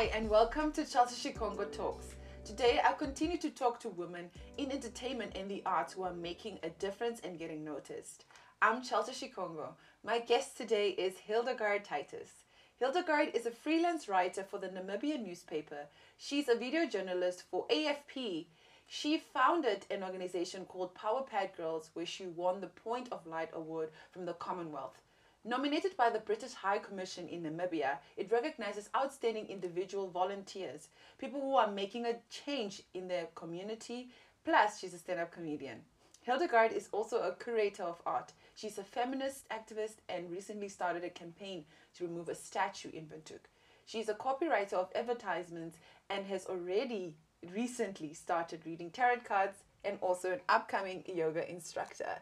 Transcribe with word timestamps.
Hi, 0.00 0.06
and 0.14 0.30
welcome 0.30 0.72
to 0.72 0.80
Chelsi 0.80 1.30
Shikongo 1.30 1.70
Talks. 1.70 2.14
Today, 2.42 2.80
I 2.82 2.92
continue 2.94 3.36
to 3.36 3.50
talk 3.50 3.78
to 3.80 3.90
women 3.90 4.30
in 4.56 4.72
entertainment 4.72 5.36
and 5.36 5.46
the 5.46 5.62
arts 5.66 5.92
who 5.92 6.04
are 6.04 6.14
making 6.14 6.58
a 6.62 6.70
difference 6.70 7.20
and 7.20 7.38
getting 7.38 7.62
noticed. 7.62 8.24
I'm 8.62 8.80
Chelsi 8.80 9.10
Shikongo. 9.10 9.74
My 10.02 10.18
guest 10.18 10.56
today 10.56 10.92
is 10.92 11.18
Hildegard 11.18 11.84
Titus. 11.84 12.30
Hildegard 12.78 13.32
is 13.34 13.44
a 13.44 13.50
freelance 13.50 14.08
writer 14.08 14.42
for 14.42 14.56
the 14.56 14.68
Namibian 14.68 15.22
newspaper. 15.22 15.86
She's 16.16 16.48
a 16.48 16.54
video 16.54 16.86
journalist 16.86 17.44
for 17.50 17.66
AFP. 17.68 18.46
She 18.86 19.18
founded 19.18 19.84
an 19.90 20.02
organization 20.02 20.64
called 20.64 20.94
Power 20.94 21.24
Pad 21.30 21.50
Girls, 21.58 21.90
where 21.92 22.06
she 22.06 22.24
won 22.24 22.62
the 22.62 22.68
Point 22.68 23.10
of 23.12 23.26
Light 23.26 23.50
Award 23.52 23.90
from 24.12 24.24
the 24.24 24.32
Commonwealth. 24.32 25.02
Nominated 25.44 25.96
by 25.96 26.10
the 26.10 26.18
British 26.18 26.52
High 26.52 26.80
Commission 26.80 27.26
in 27.26 27.42
Namibia, 27.42 27.96
it 28.18 28.30
recognizes 28.30 28.90
outstanding 28.94 29.46
individual 29.46 30.10
volunteers, 30.10 30.88
people 31.18 31.40
who 31.40 31.56
are 31.56 31.70
making 31.70 32.04
a 32.04 32.18
change 32.28 32.82
in 32.92 33.08
their 33.08 33.26
community. 33.34 34.10
Plus, 34.44 34.78
she's 34.78 34.92
a 34.92 34.98
stand 34.98 35.18
up 35.18 35.32
comedian. 35.32 35.78
Hildegard 36.20 36.72
is 36.72 36.90
also 36.92 37.22
a 37.22 37.42
curator 37.42 37.84
of 37.84 38.02
art. 38.04 38.34
She's 38.54 38.76
a 38.76 38.84
feminist 38.84 39.48
activist 39.48 39.96
and 40.10 40.30
recently 40.30 40.68
started 40.68 41.04
a 41.04 41.08
campaign 41.08 41.64
to 41.96 42.06
remove 42.06 42.28
a 42.28 42.34
statue 42.34 42.90
in 42.92 43.06
Windhoek. 43.06 43.48
She's 43.86 44.10
a 44.10 44.14
copywriter 44.14 44.74
of 44.74 44.92
advertisements 44.94 45.78
and 46.10 46.26
has 46.26 46.44
already 46.44 47.14
recently 47.50 48.12
started 48.12 48.66
reading 48.66 48.90
tarot 48.90 49.20
cards 49.24 49.64
and 49.84 49.96
also 50.02 50.32
an 50.32 50.40
upcoming 50.50 51.02
yoga 51.06 51.50
instructor. 51.50 52.18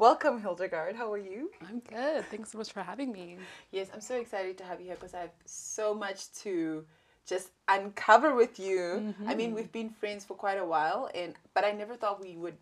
Welcome, 0.00 0.40
Hildegard. 0.40 0.96
How 0.96 1.12
are 1.12 1.18
you? 1.18 1.50
I'm 1.68 1.80
good. 1.80 2.24
Thanks 2.30 2.52
so 2.52 2.56
much 2.56 2.72
for 2.72 2.80
having 2.80 3.12
me. 3.12 3.36
Yes, 3.70 3.88
I'm 3.92 4.00
so 4.00 4.16
excited 4.16 4.56
to 4.56 4.64
have 4.64 4.80
you 4.80 4.86
here 4.86 4.94
because 4.94 5.12
I 5.12 5.20
have 5.20 5.34
so 5.44 5.92
much 5.92 6.32
to 6.36 6.86
just 7.26 7.50
uncover 7.68 8.34
with 8.34 8.58
you. 8.58 9.14
I 9.26 9.34
mean, 9.34 9.54
we've 9.54 9.70
been 9.70 9.90
friends 9.90 10.24
for 10.24 10.32
quite 10.32 10.56
a 10.56 10.64
while, 10.64 11.10
and 11.14 11.34
but 11.52 11.66
I 11.66 11.72
never 11.72 11.96
thought 11.96 12.18
we 12.18 12.34
would. 12.38 12.56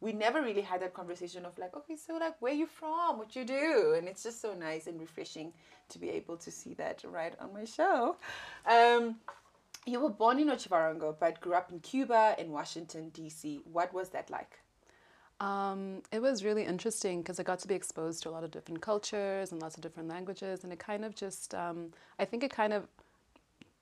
We 0.00 0.12
never 0.12 0.40
really 0.40 0.60
had 0.60 0.82
that 0.82 0.94
conversation 0.94 1.44
of 1.44 1.58
like, 1.58 1.74
okay, 1.76 1.96
so 1.96 2.14
like, 2.14 2.40
where 2.40 2.52
you 2.52 2.68
from, 2.68 3.18
what 3.18 3.34
you 3.34 3.44
do, 3.44 3.94
and 3.98 4.06
it's 4.06 4.22
just 4.22 4.40
so 4.40 4.54
nice 4.54 4.86
and 4.86 5.00
refreshing 5.00 5.52
to 5.88 5.98
be 5.98 6.10
able 6.10 6.36
to 6.36 6.50
see 6.52 6.74
that 6.74 7.02
right 7.10 7.34
on 7.40 7.52
my 7.52 7.64
show. 7.64 8.14
Um, 8.70 9.16
you 9.84 9.98
were 9.98 10.10
born 10.10 10.38
in 10.38 10.46
Otjiwarongo, 10.46 11.16
but 11.18 11.40
grew 11.40 11.54
up 11.54 11.72
in 11.72 11.80
Cuba 11.80 12.36
and 12.38 12.50
Washington 12.52 13.08
D.C. 13.08 13.62
What 13.72 13.92
was 13.92 14.10
that 14.10 14.30
like? 14.30 14.60
Um, 15.40 16.02
it 16.12 16.22
was 16.22 16.44
really 16.44 16.64
interesting 16.64 17.20
because 17.20 17.40
I 17.40 17.42
got 17.42 17.58
to 17.60 17.68
be 17.68 17.74
exposed 17.74 18.22
to 18.22 18.28
a 18.28 18.30
lot 18.30 18.44
of 18.44 18.50
different 18.50 18.80
cultures 18.80 19.52
and 19.52 19.60
lots 19.60 19.76
of 19.76 19.82
different 19.82 20.08
languages, 20.08 20.64
and 20.64 20.72
it 20.72 20.78
kind 20.78 21.04
of 21.04 21.14
just, 21.14 21.54
um, 21.54 21.90
I 22.18 22.24
think 22.24 22.42
it 22.44 22.50
kind 22.50 22.72
of 22.72 22.86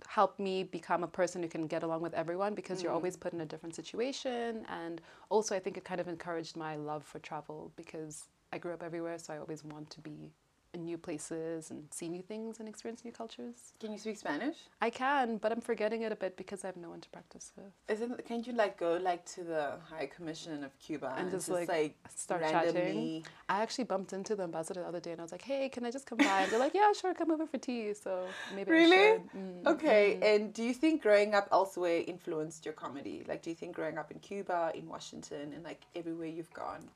helped 0.08 0.40
me 0.40 0.64
become 0.64 1.04
a 1.04 1.06
person 1.06 1.42
who 1.42 1.48
can 1.48 1.66
get 1.66 1.82
along 1.82 2.00
with 2.02 2.14
everyone 2.14 2.54
because 2.54 2.82
you're 2.82 2.92
always 2.92 3.16
put 3.16 3.32
in 3.32 3.40
a 3.40 3.46
different 3.46 3.74
situation. 3.74 4.66
And 4.68 5.00
also, 5.28 5.54
I 5.54 5.60
think 5.60 5.76
it 5.76 5.84
kind 5.84 6.00
of 6.00 6.08
encouraged 6.08 6.56
my 6.56 6.76
love 6.76 7.04
for 7.04 7.18
travel 7.20 7.70
because 7.76 8.24
I 8.52 8.58
grew 8.58 8.72
up 8.72 8.82
everywhere, 8.82 9.18
so 9.18 9.32
I 9.32 9.38
always 9.38 9.64
want 9.64 9.90
to 9.90 10.00
be 10.00 10.32
in 10.74 10.84
new 10.84 10.96
places 10.96 11.70
and 11.70 11.86
see 11.90 12.08
new 12.08 12.22
things 12.22 12.58
and 12.58 12.68
experience 12.68 13.04
new 13.04 13.12
cultures. 13.12 13.74
Can 13.78 13.92
you 13.92 13.98
speak 13.98 14.16
Spanish? 14.16 14.56
I 14.80 14.90
can, 14.90 15.36
but 15.36 15.52
I'm 15.52 15.60
forgetting 15.60 16.02
it 16.02 16.12
a 16.12 16.16
bit 16.16 16.36
because 16.36 16.64
I 16.64 16.68
have 16.68 16.76
no 16.76 16.90
one 16.90 17.00
to 17.00 17.08
practice 17.10 17.52
with. 17.56 17.72
Isn't 17.88 18.24
can't 18.24 18.46
you 18.46 18.54
like 18.54 18.78
go 18.78 18.98
like 19.02 19.24
to 19.34 19.44
the 19.44 19.72
High 19.90 20.06
Commission 20.06 20.64
of 20.64 20.78
Cuba 20.78 21.14
And 21.18 21.30
just, 21.30 21.48
like, 21.48 21.94
start 22.08 22.42
randomly? 22.42 23.24
I 23.48 23.62
actually 23.62 23.84
bumped 23.84 24.12
into 24.12 24.34
the 24.34 24.44
ambassador 24.44 24.80
the 24.80 24.88
other 24.88 25.00
day 25.00 25.12
and 25.12 25.20
I 25.20 25.24
was 25.24 25.32
like, 25.32 25.42
hey, 25.42 25.68
can 25.68 25.84
I 25.84 25.90
just 25.90 26.06
come 26.06 26.18
by? 26.18 26.42
And 26.42 26.50
they're 26.50 26.58
like, 26.58 26.74
yeah, 26.74 26.92
sure, 26.98 27.12
come 27.12 27.30
over 27.30 27.46
for 27.46 27.58
tea. 27.58 27.92
So 27.92 28.24
maybe 28.56 28.70
Really? 28.70 28.96
should. 28.96 29.32
Mm. 29.36 29.66
Okay, 29.66 30.18
and 30.22 30.54
do 30.54 30.62
you 30.62 30.72
think 30.72 31.02
growing 31.02 31.34
up 31.34 31.48
elsewhere 31.52 32.02
influenced 32.06 32.64
your 32.64 32.74
comedy? 32.74 33.24
Like, 33.28 33.42
do 33.42 33.50
you 33.50 33.56
think 33.56 33.74
growing 33.74 33.98
up 33.98 34.10
in 34.10 34.18
Cuba, 34.20 34.72
in 34.74 34.88
Washington, 34.88 35.52
and 35.54 35.62
like 35.64 35.82
everywhere 35.94 36.28
you've 36.28 36.52
gone? 36.54 36.88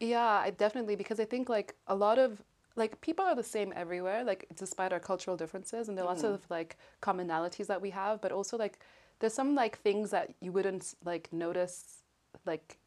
Yeah, 0.00 0.26
I 0.46 0.50
definitely, 0.50 0.96
because 0.96 1.20
I 1.20 1.26
think 1.26 1.48
like 1.48 1.74
a 1.86 1.94
lot 1.94 2.18
of, 2.18 2.42
like 2.76 3.00
people 3.00 3.24
are 3.24 3.34
the 3.34 3.42
same 3.44 3.72
everywhere, 3.76 4.24
like 4.24 4.46
despite 4.56 4.92
our 4.92 5.00
cultural 5.00 5.36
differences. 5.36 5.88
And 5.88 5.96
there 5.98 6.04
are 6.04 6.08
lots 6.08 6.22
of 6.24 6.42
like 6.50 6.76
commonalities 7.02 7.66
that 7.66 7.80
we 7.82 7.90
have, 7.90 8.20
but 8.20 8.32
also 8.32 8.56
like 8.56 8.78
there's 9.18 9.34
some 9.34 9.54
like 9.54 9.78
things 9.78 10.10
that 10.10 10.32
you 10.40 10.52
wouldn't 10.52 10.94
like 11.04 11.32
notice 11.32 12.02
like 12.46 12.78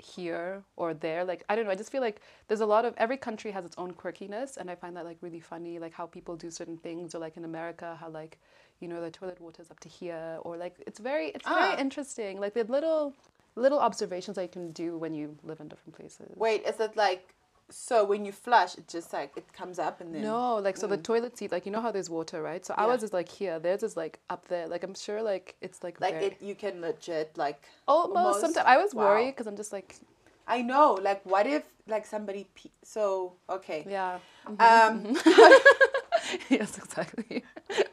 here 0.00 0.62
or 0.76 0.94
there 0.94 1.24
like 1.24 1.42
i 1.48 1.56
don't 1.56 1.64
know 1.64 1.72
i 1.72 1.74
just 1.74 1.90
feel 1.90 2.00
like 2.00 2.20
there's 2.46 2.60
a 2.60 2.66
lot 2.66 2.84
of 2.84 2.94
every 2.98 3.16
country 3.16 3.50
has 3.50 3.64
its 3.64 3.74
own 3.78 3.92
quirkiness 3.92 4.56
and 4.56 4.70
i 4.70 4.74
find 4.76 4.96
that 4.96 5.04
like 5.04 5.16
really 5.22 5.40
funny 5.40 5.80
like 5.80 5.92
how 5.92 6.06
people 6.06 6.36
do 6.36 6.52
certain 6.52 6.76
things 6.76 7.16
or 7.16 7.18
like 7.18 7.36
in 7.36 7.44
america 7.44 7.96
how 8.00 8.08
like 8.08 8.38
you 8.78 8.86
know 8.86 9.00
the 9.00 9.10
toilet 9.10 9.40
water 9.40 9.60
is 9.60 9.72
up 9.72 9.80
to 9.80 9.88
here 9.88 10.38
or 10.42 10.56
like 10.56 10.76
it's 10.86 11.00
very 11.00 11.30
it's 11.30 11.44
Ah. 11.48 11.70
very 11.70 11.80
interesting 11.80 12.38
like 12.38 12.54
the 12.54 12.62
little 12.62 13.12
little 13.56 13.80
observations 13.80 14.36
that 14.36 14.42
you 14.42 14.48
can 14.48 14.70
do 14.70 14.96
when 14.96 15.12
you 15.14 15.36
live 15.42 15.58
in 15.58 15.66
different 15.66 15.96
places 15.96 16.30
Wait, 16.36 16.64
is 16.64 16.78
it 16.78 16.96
like 16.96 17.34
so 17.70 18.04
when 18.04 18.24
you 18.24 18.32
flush, 18.32 18.76
it 18.76 18.88
just 18.88 19.12
like 19.12 19.32
it 19.36 19.52
comes 19.52 19.78
up 19.78 20.00
and 20.00 20.14
then 20.14 20.22
no 20.22 20.56
like 20.56 20.76
so 20.76 20.86
the 20.86 20.96
mm. 20.96 21.02
toilet 21.02 21.36
seat 21.36 21.52
like 21.52 21.66
you 21.66 21.72
know 21.72 21.80
how 21.80 21.90
there's 21.90 22.10
water 22.10 22.42
right? 22.42 22.64
So 22.64 22.74
ours 22.76 23.02
is 23.02 23.12
like 23.12 23.28
here 23.28 23.58
theirs 23.58 23.82
is 23.82 23.96
like 23.96 24.18
up 24.30 24.48
there. 24.48 24.66
Like 24.66 24.82
i'm 24.84 24.94
sure 24.94 25.22
like 25.22 25.56
it's 25.60 25.82
like 25.82 26.00
like 26.00 26.14
very- 26.14 26.26
it 26.26 26.36
you 26.40 26.54
can 26.54 26.80
legit 26.80 27.36
like 27.36 27.62
almost, 27.86 28.16
almost- 28.16 28.40
sometimes 28.40 28.66
i 28.66 28.76
was 28.76 28.94
wow. 28.94 29.04
worried 29.04 29.32
because 29.32 29.46
i'm 29.46 29.56
just 29.56 29.72
like 29.72 29.96
I 30.48 30.62
know 30.62 30.98
like 31.00 31.24
what 31.24 31.46
if 31.46 31.62
like 31.86 32.06
somebody 32.06 32.46
pe- 32.54 32.70
so 32.82 33.34
okay. 33.50 33.84
Yeah. 33.88 34.18
Mm-hmm. 34.46 34.60
Um 34.60 35.14
mm-hmm. 35.14 36.38
yes 36.54 36.78
exactly. 36.78 37.44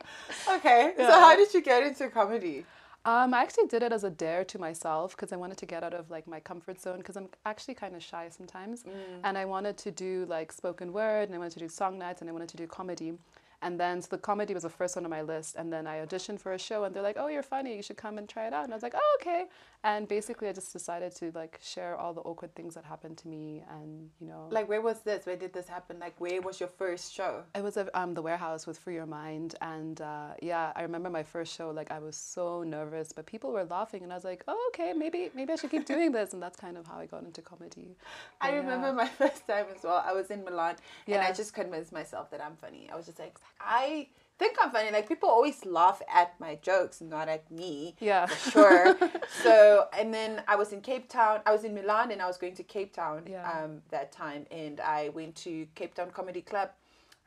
Okay 0.48 0.94
so 0.96 1.12
how 1.12 1.36
did 1.36 1.54
you 1.54 1.62
get 1.62 1.84
into 1.84 2.08
comedy? 2.10 2.66
Um, 3.06 3.36
I 3.36 3.44
actually 3.44 3.68
did 3.68 3.84
it 3.84 3.94
as 3.94 4.04
a 4.04 4.10
dare 4.10 4.44
to 4.46 4.58
myself 4.58 5.16
because 5.16 5.32
I 5.32 5.36
wanted 5.36 5.60
to 5.60 5.68
get 5.68 5.84
out 5.84 5.94
of 5.94 6.10
like 6.10 6.28
my 6.28 6.40
comfort 6.40 6.82
zone 6.82 6.98
because 6.98 7.16
I'm 7.16 7.30
actually 7.46 7.76
kind 7.76 7.96
of 7.96 8.02
shy 8.02 8.28
sometimes, 8.30 8.84
and 9.24 9.38
I 9.38 9.46
wanted 9.46 9.78
to 9.78 9.92
do 9.92 10.26
like 10.28 10.52
spoken 10.52 10.92
word 10.92 11.30
and 11.30 11.36
I 11.36 11.38
wanted 11.38 11.54
to 11.54 11.60
do 11.60 11.70
song 11.70 12.00
nights 12.00 12.22
and 12.22 12.30
I 12.30 12.34
wanted 12.34 12.50
to 12.50 12.58
do 12.58 12.66
comedy, 12.66 13.14
and 13.62 13.80
then 13.80 14.02
so 14.02 14.08
the 14.10 14.18
comedy 14.18 14.56
was 14.56 14.64
the 14.64 14.70
first 14.70 14.96
one 14.96 15.06
on 15.06 15.12
my 15.12 15.22
list, 15.22 15.56
and 15.56 15.72
then 15.72 15.86
I 15.86 16.04
auditioned 16.04 16.40
for 16.40 16.54
a 16.54 16.60
show 16.60 16.84
and 16.86 16.96
they're 16.96 17.04
like, 17.04 17.18
oh, 17.20 17.28
you're 17.28 17.44
funny, 17.44 17.76
you 17.76 17.84
should 17.84 17.98
come 17.98 18.18
and 18.18 18.28
try 18.28 18.48
it 18.48 18.54
out, 18.54 18.64
and 18.64 18.74
I 18.74 18.76
was 18.76 18.84
like, 18.84 18.96
oh, 18.96 19.18
okay, 19.22 19.46
and 19.86 20.08
basically 20.08 20.50
I 20.50 20.52
just 20.52 20.74
decided 20.74 21.16
to 21.18 21.32
like 21.36 21.60
share 21.62 21.96
all 21.96 22.12
the 22.12 22.22
awkward 22.22 22.56
things 22.56 22.74
that 22.74 22.84
happened 22.84 23.20
to 23.20 23.28
me, 23.28 23.64
and 23.70 24.10
you 24.20 24.28
know, 24.28 24.48
Like 24.50 24.68
where 24.68 24.82
was 24.82 25.02
this? 25.02 25.28
Where 25.28 25.36
did 25.36 25.54
this 25.54 25.68
happen? 25.68 26.00
Like 26.00 26.20
where 26.20 26.42
was 26.42 26.60
your 26.60 26.70
first 26.70 27.14
show? 27.14 27.44
it 27.54 27.64
was 27.64 27.78
at 27.78 27.90
um, 27.94 28.16
the 28.16 28.22
warehouse 28.24 28.66
with 28.66 28.80
Free 28.80 28.96
Your 28.96 29.06
Mind, 29.06 29.54
and 29.62 30.02
uh, 30.02 30.30
yeah, 30.42 30.74
I 30.76 30.82
remember 30.82 31.12
my 31.12 31.22
first 31.22 31.56
show. 31.56 31.70
Like 31.70 31.92
I 31.92 32.00
was 32.00 32.16
so 32.16 32.64
nervous, 32.64 33.14
but 33.14 33.28
people 33.28 33.52
were 33.52 33.64
laughing, 33.66 34.02
and 34.02 34.12
I 34.12 34.16
was 34.16 34.26
like, 34.26 34.44
"Oh, 34.48 34.72
okay, 34.74 34.92
maybe 34.94 35.30
maybe 35.36 35.54
I 35.54 35.56
should 35.56 35.70
keep 35.70 35.86
doing 35.86 36.12
this." 36.12 36.34
And 36.34 36.42
that's 36.42 36.60
kind 36.60 36.78
of 36.78 36.88
how 36.88 36.98
I 36.98 37.06
got 37.06 37.24
into 37.24 37.44
comedy. 37.44 37.96
I 38.42 38.54
remember 38.56 38.88
yeah. 38.88 38.94
my 38.94 39.08
first 39.20 39.46
time 39.46 39.68
as 39.76 39.84
well. 39.84 40.04
I 40.04 40.14
was 40.14 40.32
in 40.32 40.44
Milan 40.44 40.78
and 41.06 41.22
I 41.22 41.32
just 41.32 41.54
convinced 41.54 41.92
myself 41.92 42.32
that 42.32 42.44
I'm 42.44 42.56
funny. 42.56 42.90
I 42.92 42.96
was 42.96 43.06
just 43.06 43.20
like, 43.20 43.38
I 43.60 44.08
think 44.38 44.58
I'm 44.62 44.72
funny. 44.72 44.92
Like 44.92 45.08
people 45.08 45.30
always 45.30 45.66
laugh 45.66 46.02
at 46.14 46.40
my 46.40 46.56
jokes, 46.62 47.02
not 47.02 47.28
at 47.30 47.50
me. 47.52 47.96
Yeah. 48.00 48.26
For 48.26 48.52
sure. 48.52 48.98
so 49.44 49.88
and 49.98 50.14
then 50.14 50.44
I 50.48 50.56
was 50.56 50.74
in 50.74 50.82
Cape 50.82 51.10
Town. 51.10 51.40
I 51.46 51.52
was 51.52 51.64
in 51.64 51.74
Milan 51.74 52.12
and 52.12 52.22
I 52.22 52.28
was 52.28 52.38
going 52.38 52.56
to 52.56 52.64
Cape 52.64 52.94
Town 52.94 53.24
Yeah. 53.30 53.50
um, 53.50 53.82
that 53.90 54.12
time 54.12 54.46
and 54.52 54.80
I 54.82 55.10
went 55.10 55.36
to 55.38 55.68
Cape 55.76 55.96
Town 55.96 56.12
Comedy 56.12 56.42
Club. 56.42 56.70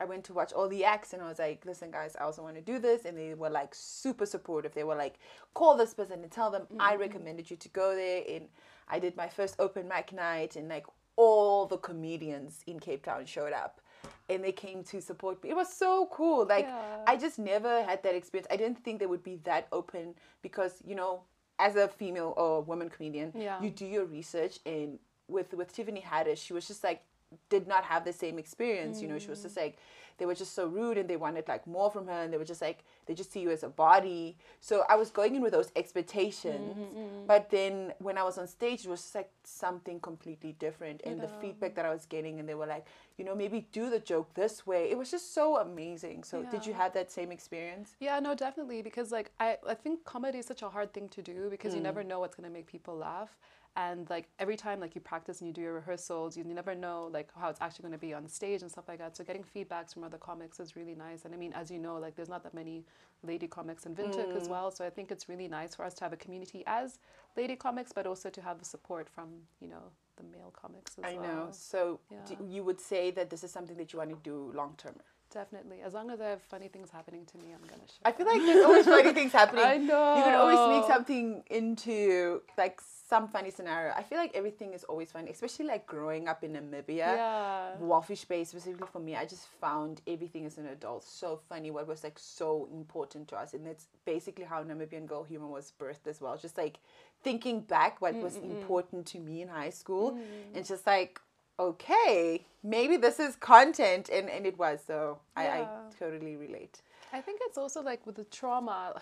I 0.01 0.05
went 0.05 0.23
to 0.25 0.33
watch 0.33 0.53
all 0.53 0.69
the 0.69 0.85
acts 0.85 1.11
and 1.11 1.21
I 1.21 1.27
was 1.27 1.39
like, 1.39 1.65
listen 1.65 1.91
guys, 1.91 2.15
I 2.17 2.23
also 2.23 2.41
want 2.41 2.55
to 2.55 2.61
do 2.61 2.79
this 2.79 3.03
and 3.03 3.17
they 3.17 3.33
were 3.33 3.49
like 3.49 3.75
super 3.75 4.25
supportive. 4.25 4.73
They 4.73 4.85
were 4.85 4.95
like, 4.95 5.15
call 5.53 5.75
this 5.75 5.93
person 5.93 6.21
and 6.23 6.31
tell 6.31 6.49
them 6.51 6.67
I 6.79 6.95
recommended 6.95 7.51
you 7.51 7.57
to 7.57 7.69
go 7.69 7.95
there 7.95 8.23
and 8.29 8.45
I 8.87 8.99
did 8.99 9.17
my 9.17 9.27
first 9.27 9.55
open 9.59 9.87
mic 9.89 10.13
night 10.13 10.55
and 10.55 10.69
like 10.69 10.85
all 11.17 11.65
the 11.65 11.77
comedians 11.77 12.61
in 12.65 12.79
Cape 12.79 13.03
Town 13.03 13.25
showed 13.25 13.51
up 13.51 13.81
and 14.29 14.43
they 14.43 14.51
came 14.51 14.83
to 14.85 15.01
support 15.01 15.43
me. 15.43 15.49
It 15.49 15.55
was 15.55 15.71
so 15.71 16.07
cool. 16.11 16.45
Like 16.45 16.65
Yeah. 16.65 17.03
I 17.07 17.17
just 17.17 17.39
never 17.39 17.83
had 17.83 18.03
that 18.03 18.15
experience. 18.15 18.47
I 18.51 18.57
didn't 18.57 18.83
think 18.83 18.99
they 18.99 19.07
would 19.07 19.23
be 19.23 19.37
that 19.43 19.67
open 19.71 20.15
because, 20.41 20.81
you 20.85 20.95
know, 20.95 21.23
as 21.57 21.75
a 21.75 21.87
female 21.87 22.33
or 22.37 22.61
woman 22.61 22.89
comedian, 22.89 23.33
Yeah. 23.35 23.61
you 23.61 23.69
do 23.69 23.85
your 23.85 24.05
research 24.05 24.59
and 24.65 24.99
with 25.27 25.53
with 25.53 25.73
Tiffany 25.73 26.01
Haddish, 26.01 26.37
she 26.37 26.53
was 26.53 26.67
just 26.67 26.83
like 26.83 27.03
did 27.49 27.67
not 27.67 27.83
have 27.83 28.05
the 28.05 28.13
same 28.13 28.39
experience. 28.39 29.01
You 29.01 29.07
know, 29.07 29.19
she 29.19 29.29
was 29.29 29.43
just 29.43 29.55
mm. 29.55 29.61
like 29.61 29.77
they 30.17 30.25
were 30.25 30.35
just 30.35 30.53
so 30.53 30.67
rude 30.67 30.97
and 30.97 31.09
they 31.09 31.15
wanted 31.15 31.47
like 31.47 31.65
more 31.65 31.89
from 31.89 32.07
her 32.07 32.23
and 32.23 32.33
they 32.33 32.37
were 32.37 32.45
just 32.45 32.61
like 32.61 32.83
they 33.05 33.13
just 33.13 33.31
see 33.31 33.39
you 33.39 33.51
as 33.51 33.63
a 33.63 33.69
body. 33.69 34.37
So 34.59 34.83
I 34.89 34.95
was 34.95 35.09
going 35.09 35.35
in 35.35 35.41
with 35.41 35.53
those 35.53 35.71
expectations. 35.75 36.75
Mm-hmm, 36.75 36.99
mm-hmm. 36.99 37.25
But 37.27 37.49
then 37.49 37.93
when 37.99 38.17
I 38.17 38.23
was 38.23 38.37
on 38.37 38.47
stage 38.47 38.85
it 38.85 38.89
was 38.89 39.01
just 39.01 39.15
like 39.15 39.31
something 39.43 39.99
completely 39.99 40.53
different 40.53 41.01
and 41.05 41.21
the 41.21 41.27
feedback 41.27 41.75
that 41.75 41.85
I 41.85 41.93
was 41.93 42.05
getting 42.05 42.39
and 42.39 42.47
they 42.47 42.55
were 42.55 42.67
like, 42.67 42.85
you 43.19 43.25
know, 43.25 43.35
maybe 43.35 43.67
do 43.71 43.89
the 43.89 43.99
joke 43.99 44.33
this 44.33 44.65
way. 44.65 44.89
It 44.89 44.97
was 44.97 45.11
just 45.11 45.33
so 45.33 45.57
amazing. 45.57 46.23
So 46.23 46.43
did 46.43 46.65
you 46.65 46.73
have 46.73 46.93
that 46.93 47.11
same 47.11 47.31
experience? 47.31 47.95
Yeah, 47.99 48.19
no, 48.19 48.33
definitely. 48.33 48.81
Because 48.81 49.11
like 49.11 49.31
I, 49.39 49.57
I 49.67 49.73
think 49.75 50.05
comedy 50.05 50.39
is 50.39 50.45
such 50.45 50.61
a 50.61 50.69
hard 50.69 50.93
thing 50.93 51.09
to 51.09 51.21
do 51.21 51.49
because 51.49 51.75
you 51.75 51.81
never 51.81 52.03
mm. 52.03 52.07
know 52.07 52.19
what's 52.21 52.35
gonna 52.35 52.49
make 52.49 52.65
people 52.65 52.95
laugh. 52.95 53.37
and 53.75 54.09
like 54.09 54.27
every 54.39 54.57
time 54.57 54.79
like 54.79 54.95
you 54.95 55.01
practice 55.01 55.41
and 55.41 55.47
you 55.47 55.53
do 55.53 55.61
your 55.61 55.73
rehearsals 55.73 56.35
you 56.35 56.43
never 56.43 56.73
know 56.75 57.09
like 57.13 57.29
how 57.39 57.49
it's 57.49 57.61
actually 57.61 57.83
going 57.83 57.93
to 57.93 57.99
be 57.99 58.13
on 58.13 58.27
stage 58.27 58.61
and 58.61 58.71
stuff 58.71 58.87
like 58.87 58.97
that 58.97 59.15
so 59.15 59.23
getting 59.23 59.43
feedbacks 59.43 59.93
from 59.93 60.03
other 60.03 60.17
comics 60.17 60.59
is 60.59 60.75
really 60.75 60.95
nice 60.95 61.25
and 61.25 61.33
i 61.33 61.37
mean 61.37 61.53
as 61.53 61.69
you 61.69 61.79
know 61.79 61.97
like 61.97 62.15
there's 62.15 62.29
not 62.29 62.43
that 62.43 62.53
many 62.53 62.83
lady 63.23 63.47
comics 63.47 63.85
in 63.85 63.95
Windhoek 63.95 64.35
as 64.35 64.47
mm. 64.47 64.51
well 64.51 64.71
so 64.71 64.85
i 64.85 64.89
think 64.89 65.11
it's 65.11 65.29
really 65.29 65.47
nice 65.47 65.75
for 65.75 65.85
us 65.85 65.93
to 65.93 66.03
have 66.03 66.13
a 66.13 66.17
community 66.17 66.63
as 66.65 66.99
lady 67.37 67.55
comics 67.55 67.91
but 67.91 68.07
also 68.07 68.29
to 68.29 68.41
have 68.41 68.59
the 68.59 68.65
support 68.65 69.07
from 69.07 69.29
you 69.61 69.67
know 69.67 69.83
the 70.19 70.37
male 70.37 70.51
comics 70.61 70.97
as 70.99 71.05
I 71.05 71.13
well 71.17 71.23
know. 71.23 71.47
So 71.51 71.99
Yeah. 72.09 72.35
you 72.55 72.63
would 72.63 72.79
say 72.79 73.11
that 73.11 73.29
this 73.29 73.43
is 73.43 73.51
something 73.51 73.77
that 73.77 73.93
you 73.93 73.99
want 73.99 74.11
to 74.11 74.19
do 74.31 74.51
long 74.53 74.75
term. 74.77 74.95
Definitely 75.31 75.81
as 75.81 75.93
long 75.93 76.09
as 76.09 76.19
i 76.19 76.29
have 76.29 76.41
funny 76.41 76.67
things 76.69 76.89
happening 76.89 77.23
to 77.25 77.37
me 77.37 77.53
i'm 77.53 77.61
gonna 77.67 77.87
share. 77.87 78.03
I 78.03 78.11
feel 78.11 78.25
like 78.25 78.41
there's 78.41 78.65
always 78.65 78.85
funny 78.85 79.13
things 79.13 79.31
happening. 79.41 79.63
I 79.63 79.77
know. 79.77 80.17
You 80.17 80.23
can 80.23 80.35
always 80.35 80.79
make 80.79 80.91
something 80.91 81.43
into 81.51 82.41
like 82.57 82.81
some 83.09 83.27
funny 83.27 83.49
scenario. 83.49 83.91
I 83.95 84.03
feel 84.03 84.17
like 84.19 84.31
everything 84.35 84.73
is 84.73 84.83
always 84.83 85.11
funny, 85.11 85.31
especially 85.31 85.65
like 85.65 85.87
growing 85.87 86.27
up 86.27 86.43
in 86.43 86.53
Namibia. 86.53 86.97
yeah 86.97 87.71
Walvis 87.81 88.27
Bay 88.27 88.43
specifically 88.43 88.87
for 88.91 88.99
me, 88.99 89.15
I 89.15 89.25
just 89.25 89.47
found 89.59 90.01
everything 90.07 90.45
as 90.45 90.57
an 90.57 90.67
adult 90.67 91.03
so 91.03 91.39
funny. 91.49 91.71
What 91.71 91.87
was 91.87 92.03
like 92.03 92.19
so 92.19 92.67
important 92.71 93.27
to 93.29 93.35
us, 93.35 93.53
and 93.53 93.65
that's 93.65 93.87
basically 94.05 94.45
how 94.45 94.63
Namibian 94.63 95.07
girl 95.07 95.23
humor 95.23 95.47
was 95.47 95.73
birthed 95.79 96.07
as 96.07 96.21
well. 96.21 96.37
Just 96.37 96.57
like 96.57 96.79
thinking 97.23 97.61
back, 97.61 98.01
what 98.01 98.15
was 98.15 98.35
important 98.37 99.05
to 99.07 99.19
me 99.19 99.41
in 99.41 99.47
high 99.47 99.71
school, 99.71 100.13
mm. 100.13 100.21
and 100.55 100.65
just 100.65 100.85
like, 100.85 101.19
okay, 101.59 102.45
maybe 102.63 102.97
this 102.97 103.19
is 103.19 103.35
content, 103.35 104.09
and 104.09 104.29
and 104.29 104.45
it 104.45 104.57
was. 104.57 104.79
So 104.87 105.19
I, 105.35 105.47
I 105.47 105.67
totally 105.99 106.35
relate, 106.37 106.81
i 107.13 107.19
think 107.21 107.41
it's 107.47 107.57
also 107.57 107.81
like 107.81 108.05
with 108.07 108.15
the 108.15 108.23
trauma 108.25 109.01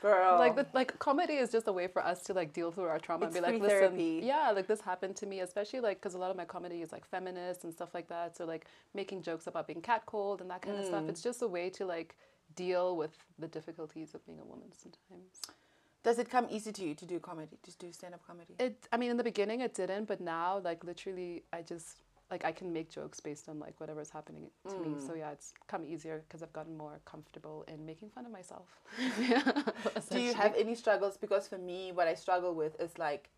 girl. 0.00 0.38
like 0.38 0.56
the, 0.56 0.66
like 0.74 0.98
comedy 0.98 1.34
is 1.34 1.50
just 1.52 1.68
a 1.68 1.72
way 1.72 1.86
for 1.86 2.02
us 2.04 2.22
to 2.24 2.32
like 2.40 2.52
deal 2.52 2.70
through 2.72 2.84
our 2.94 2.98
trauma 2.98 3.26
It's 3.26 3.36
and 3.36 3.44
be 3.46 3.52
like 3.52 3.60
listen 3.62 3.78
therapy. 3.78 4.20
yeah 4.24 4.50
like 4.50 4.66
this 4.66 4.80
happened 4.80 5.14
to 5.16 5.26
me 5.26 5.40
especially 5.40 5.80
like 5.80 5.98
because 6.00 6.14
a 6.14 6.18
lot 6.18 6.30
of 6.32 6.36
my 6.36 6.44
comedy 6.56 6.82
is 6.82 6.90
like 6.96 7.04
feminist 7.14 7.64
and 7.64 7.72
stuff 7.72 7.90
like 7.94 8.08
that 8.08 8.36
so 8.36 8.44
like 8.44 8.66
making 8.94 9.22
jokes 9.22 9.46
about 9.46 9.66
being 9.70 9.82
catcalled 9.82 10.40
and 10.40 10.50
that 10.50 10.62
kind 10.62 10.76
of 10.78 10.84
Mm. 10.84 10.88
stuff 10.88 11.04
it's 11.08 11.22
just 11.22 11.40
a 11.42 11.46
way 11.56 11.70
to 11.78 11.86
like 11.86 12.16
deal 12.56 12.96
with 12.96 13.14
the 13.38 13.48
difficulties 13.58 14.14
of 14.14 14.20
being 14.26 14.40
a 14.40 14.44
woman 14.52 14.68
sometimes 14.82 15.34
Does 16.04 16.18
it 16.18 16.28
come 16.28 16.46
easy 16.50 16.72
to 16.72 16.82
you 16.84 16.94
to 16.96 17.06
do 17.06 17.20
comedy, 17.20 17.56
to 17.62 17.70
do 17.78 17.92
stand 17.92 18.14
up 18.14 18.26
comedy? 18.26 18.54
it 18.58 18.88
i 18.92 18.96
mean 18.96 19.10
in 19.10 19.16
the 19.16 19.24
beginning 19.24 19.60
it 19.60 19.74
didn't 19.74 20.06
but 20.06 20.20
now 20.20 20.58
like 20.64 20.82
literally 20.84 21.42
i 21.52 21.62
just 21.62 21.98
like 22.30 22.44
i 22.44 22.52
can 22.52 22.72
make 22.72 22.88
jokes 22.90 23.20
based 23.20 23.48
on 23.48 23.58
like 23.60 23.78
whatever's 23.80 24.10
happening 24.10 24.44
to 24.68 24.76
me. 24.78 24.88
Mm. 24.88 25.06
so 25.06 25.14
yeah 25.14 25.30
it's 25.30 25.52
come 25.68 25.84
easier 25.84 26.22
because 26.26 26.42
i've 26.42 26.52
gotten 26.52 26.76
more 26.76 26.98
comfortable 27.04 27.64
in 27.68 27.84
making 27.86 28.08
fun 28.10 28.24
of 28.26 28.32
myself. 28.32 28.68
Do 30.10 30.20
you 30.20 30.34
have 30.34 30.54
any 30.56 30.74
struggles? 30.74 31.16
Because 31.16 31.46
for 31.46 31.58
me 31.58 31.92
what 31.92 32.06
i 32.08 32.14
struggle 32.14 32.54
with 32.54 32.80
is 32.80 32.98
like 32.98 33.28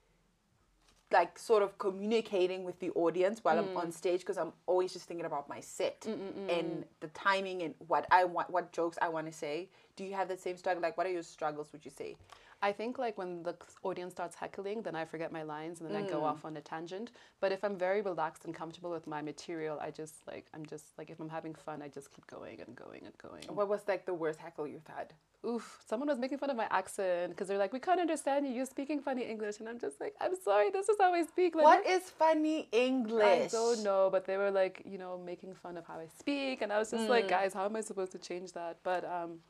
like 1.13 1.39
sort 1.39 1.63
of 1.63 1.79
communicating 1.79 2.65
with 2.65 2.79
the 2.81 2.91
audience 3.05 3.45
while 3.45 3.59
i'm 3.59 3.69
Mm. 3.69 3.77
on 3.83 3.93
stage 3.93 4.21
because 4.21 4.39
i'm 4.39 4.53
always 4.67 4.93
just 4.93 5.07
thinking 5.07 5.27
about 5.27 5.49
my 5.49 5.61
set 5.61 6.07
and 6.49 6.85
the 7.01 7.09
timing 7.09 7.63
and 7.63 7.75
what 7.87 8.05
i 8.11 8.25
want 8.25 8.49
what 8.51 8.73
jokes 8.73 8.97
i 9.03 9.09
want 9.09 9.27
to 9.27 9.33
say. 9.33 9.69
Do 9.97 10.03
you 10.05 10.15
have 10.15 10.27
that 10.29 10.41
same 10.41 10.57
struggle? 10.57 10.83
Like 10.83 10.97
what 10.99 11.07
are 11.07 11.11
your 11.19 11.23
struggles 11.23 11.71
would 11.73 11.85
you 11.85 11.91
say 11.91 12.17
I 12.65 12.73
think 12.73 12.99
like 12.99 13.19
when 13.19 13.43
the 13.43 13.55
audience 13.83 14.13
starts 14.15 14.35
heckling, 14.35 14.81
then 14.81 14.97
I 14.97 15.05
forget 15.05 15.31
my 15.31 15.43
lines 15.43 15.81
and 15.81 15.87
then 15.87 15.97
I 16.03 16.09
go 16.09 16.25
off 16.25 16.47
on 16.47 16.57
a 16.57 16.63
tangent. 16.63 17.13
But 17.43 17.53
if 17.53 17.63
I'm 17.63 17.77
very 17.77 18.01
relaxed 18.01 18.47
and 18.47 18.55
comfortable 18.55 18.91
with 18.91 19.07
my 19.07 19.21
material, 19.21 19.79
I 19.87 19.91
just 19.91 20.27
like 20.27 20.47
I'm 20.55 20.65
just 20.65 20.87
like 20.97 21.11
if 21.11 21.21
I'm 21.21 21.29
having 21.29 21.55
fun, 21.55 21.83
I 21.83 21.89
just 21.89 22.11
keep 22.11 22.27
going 22.27 22.63
and 22.63 22.75
going 22.75 23.03
and 23.05 23.17
going. 23.19 23.45
what 23.59 23.69
was 23.69 23.83
like 23.87 24.07
the 24.07 24.15
worst 24.15 24.39
heckle 24.39 24.67
you've 24.67 24.87
had 24.87 25.13
Oof! 25.47 25.79
Someone 25.87 26.09
was 26.09 26.19
making 26.19 26.39
fun 26.39 26.49
of 26.49 26.57
my 26.57 26.67
accent 26.71 27.33
because 27.33 27.49
they're 27.49 27.59
like, 27.59 27.73
"We 27.73 27.79
can't 27.79 28.01
understand 28.01 28.47
you. 28.47 28.53
You're 28.55 28.73
speaking 28.77 29.01
funny 29.01 29.25
English," 29.25 29.61
and 29.61 29.69
I'm 29.69 29.79
just 29.79 30.01
like, 30.01 30.15
"I'm 30.21 30.37
sorry. 30.49 30.71
This 30.71 30.89
is 30.89 30.97
how 30.99 31.13
I 31.13 31.23
speak." 31.25 31.55
Like, 31.55 31.65
what 31.65 31.87
is 31.87 32.05
funny 32.25 32.69
english 32.73 33.53
I 33.53 33.57
don't 33.59 33.83
know, 33.83 34.09
but 34.11 34.25
they 34.25 34.39
were 34.39 34.51
like, 34.51 34.83
you 34.87 34.97
know, 34.97 35.19
making 35.19 35.53
fun 35.55 35.77
of 35.77 35.85
how 35.87 35.99
I 35.99 36.09
speak, 36.19 36.63
and 36.63 36.73
I 36.73 36.79
was 36.79 36.91
just 36.91 37.09
like, 37.11 37.29
guys, 37.29 37.53
how 37.53 37.67
am 37.67 37.77
I 37.77 37.83
supposed 37.83 38.13
to 38.13 38.19
change 38.19 38.53
that? 38.53 38.79
But 38.83 39.05
um, 39.05 39.41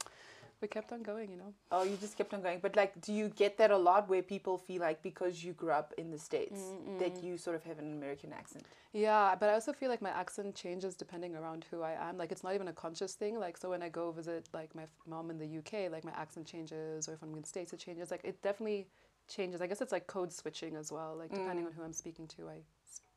we 0.64 0.68
kept 0.68 0.92
on 0.92 1.02
going, 1.02 1.30
you 1.30 1.36
know. 1.36 1.52
oh 1.72 1.82
you 1.82 1.96
just 2.04 2.16
kept 2.16 2.32
on 2.34 2.40
going 2.46 2.58
but 2.66 2.74
like 2.74 2.92
do 3.06 3.12
you 3.12 3.28
get 3.42 3.58
that 3.58 3.70
a 3.70 3.76
lot 3.76 4.08
where 4.08 4.22
people 4.22 4.56
feel 4.56 4.80
like 4.80 5.02
because 5.02 5.44
you 5.44 5.52
grew 5.52 5.74
up 5.80 5.92
in 5.98 6.10
the 6.10 6.18
states 6.18 6.60
that 6.98 7.22
you 7.22 7.36
sort 7.36 7.54
of 7.58 7.62
have 7.64 7.78
an 7.78 7.90
american 7.98 8.32
accent 8.32 8.64
Yeah, 8.94 9.34
but 9.34 9.48
I 9.48 9.54
also 9.54 9.72
feel 9.72 9.90
like 9.90 10.00
my 10.00 10.10
accent 10.10 10.54
changes 10.54 10.94
depending 10.94 11.34
around 11.34 11.66
who 11.68 11.82
I 11.82 11.94
am. 12.08 12.16
Like 12.16 12.30
it's 12.30 12.44
not 12.44 12.54
even 12.54 12.68
a 12.68 12.72
conscious 12.72 13.14
thing. 13.14 13.40
Like 13.40 13.56
so 13.56 13.70
when 13.70 13.82
I 13.82 13.88
go 13.88 14.12
visit 14.12 14.48
like 14.54 14.72
my 14.74 14.84
f- 14.84 14.88
mom 15.04 15.30
in 15.32 15.38
the 15.38 15.58
UK, 15.58 15.90
like 15.90 16.04
my 16.04 16.12
accent 16.12 16.46
changes, 16.46 17.08
or 17.08 17.14
if 17.14 17.22
I'm 17.22 17.34
in 17.34 17.40
the 17.40 17.46
States, 17.46 17.72
it 17.72 17.80
changes. 17.80 18.12
Like 18.12 18.20
it 18.22 18.40
definitely 18.40 18.86
changes. 19.26 19.60
I 19.60 19.66
guess 19.66 19.80
it's 19.80 19.90
like 19.90 20.06
code 20.06 20.32
switching 20.32 20.76
as 20.76 20.92
well. 20.92 21.16
Like 21.18 21.30
depending 21.30 21.64
mm. 21.64 21.68
on 21.68 21.72
who 21.72 21.82
I'm 21.82 21.92
speaking 21.92 22.28
to, 22.36 22.48
I 22.48 22.58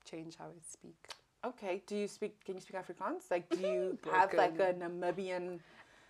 change 0.03 0.35
how 0.35 0.45
I 0.45 0.59
speak. 0.67 0.97
Okay. 1.45 1.83
Do 1.85 1.95
you 1.95 2.07
speak? 2.07 2.44
Can 2.44 2.55
you 2.55 2.61
speak 2.61 2.77
Afrikaans? 2.77 3.29
Like, 3.29 3.47
do 3.49 3.59
you 3.59 3.97
have 4.11 4.33
like 4.33 4.59
a 4.59 4.73
Namibian? 4.73 5.59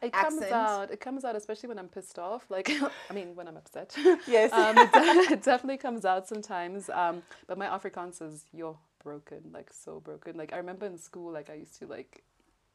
It 0.02 0.14
comes 0.14 0.42
out. 0.44 0.92
It 0.92 1.00
comes 1.00 1.26
out, 1.26 1.36
especially 1.36 1.70
when 1.70 1.80
I'm 1.80 1.88
pissed 1.88 2.20
off. 2.20 2.46
Like, 2.50 2.70
I 3.10 3.14
mean, 3.14 3.36
when 3.36 3.48
I'm 3.48 3.58
upset. 3.58 3.96
Yes. 4.28 4.52
um, 4.54 4.78
it, 4.78 4.92
de- 4.94 5.00
it 5.34 5.44
definitely 5.44 5.78
comes 5.78 6.06
out 6.06 6.28
sometimes. 6.28 6.90
Um, 6.90 7.24
but 7.48 7.58
my 7.58 7.66
Afrikaans 7.68 8.22
is 8.22 8.46
you're 8.54 8.78
broken, 9.04 9.42
like 9.54 9.72
so 9.74 10.00
broken. 10.00 10.38
Like 10.38 10.54
I 10.54 10.58
remember 10.58 10.86
in 10.86 10.98
school, 10.98 11.32
like 11.32 11.50
I 11.50 11.56
used 11.56 11.78
to 11.80 11.88
like 11.88 12.24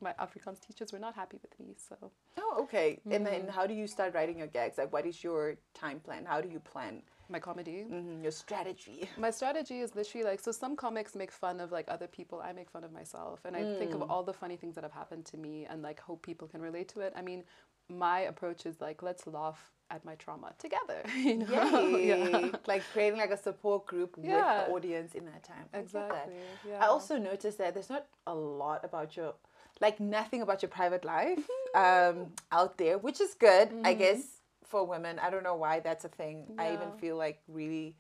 my 0.00 0.12
Afrikaans 0.20 0.58
teachers 0.66 0.92
were 0.92 0.98
not 0.98 1.14
happy 1.14 1.38
with 1.42 1.58
me. 1.60 1.74
So 1.88 1.96
oh, 2.38 2.60
okay. 2.64 2.98
And 3.10 3.24
then 3.24 3.42
Mm. 3.42 3.50
how 3.50 3.66
do 3.69 3.74
you 3.74 3.86
start 3.86 4.14
writing 4.14 4.38
your 4.38 4.48
gags? 4.48 4.76
Like, 4.78 4.92
what 4.92 5.06
is 5.06 5.22
your 5.22 5.56
time 5.74 6.00
plan? 6.00 6.24
How 6.24 6.40
do 6.40 6.48
you 6.48 6.58
plan 6.60 7.02
my 7.32 7.40
comedy. 7.40 7.87
mhm, 7.90 8.23
your 8.23 8.31
strategy? 8.32 9.08
My 9.19 9.31
strategy 9.31 9.81
is 9.81 9.94
literally 9.96 10.25
like 10.25 10.40
so 10.40 10.52
some 10.52 10.76
comics 10.76 11.14
make 11.14 11.32
fun 11.32 11.61
of 11.61 11.73
like 11.73 11.87
other 11.88 12.06
people, 12.06 12.40
I 12.40 12.52
make 12.52 12.70
fun 12.70 12.84
of 12.84 12.93
myself 12.93 13.40
and 13.44 13.56
I 13.56 13.62
think 13.79 13.94
of 13.94 14.02
all 14.11 14.23
the 14.23 14.32
funny 14.43 14.56
things 14.56 14.75
that 14.76 14.84
have 14.84 14.93
happened 14.93 15.25
to 15.26 15.37
me 15.37 15.67
and 15.70 15.82
like 15.82 15.99
hope 16.00 16.23
people 16.23 16.46
can 16.46 16.61
relate 16.61 16.88
to 16.94 17.00
it. 17.00 17.12
I 17.17 17.23
mean, 17.23 17.43
my 17.88 18.20
approach 18.20 18.67
is 18.67 18.81
like 18.81 19.02
let's 19.02 19.26
laugh 19.26 19.70
at 19.90 20.05
my 20.05 20.14
trauma 20.14 20.52
together, 20.58 21.02
you 21.17 21.37
know. 21.38 21.81
Yay! 21.96 22.50
Like 22.67 22.82
creating 22.93 23.19
like 23.19 23.31
a 23.31 23.37
support 23.37 23.87
group 23.87 24.17
with 24.17 24.26
the 24.26 24.73
audience 24.73 25.14
in 25.14 25.25
that 25.26 25.43
time. 25.43 25.67
I 25.75 25.79
get 25.79 25.93
that. 25.93 26.05
Exactly. 26.05 26.34
Yeah. 26.70 26.79
I 26.84 26.87
also 26.87 27.19
noticed 27.19 27.58
that 27.58 27.75
there's 27.75 27.90
not 27.90 28.06
a 28.26 28.34
lot 28.34 28.84
about 28.84 29.17
your, 29.17 29.34
like 29.81 30.00
nothing 30.00 30.40
about 30.43 30.62
your 30.62 30.70
private 30.70 31.05
life 31.05 31.44
um, 31.75 32.32
out 32.50 32.79
there, 32.79 32.96
which 32.99 33.20
is 33.20 33.34
good, 33.34 33.69
I 33.84 33.93
guess, 33.94 34.20
for 34.72 34.86
women. 34.86 35.19
I 35.19 35.28
don't 35.28 35.44
know 35.44 35.54
why 35.54 35.80
that's 35.80 36.06
a 36.06 36.08
thing. 36.08 36.46
I 36.58 36.72
even 36.72 36.90
feel 36.98 37.16
like 37.16 37.40
really 37.46 37.94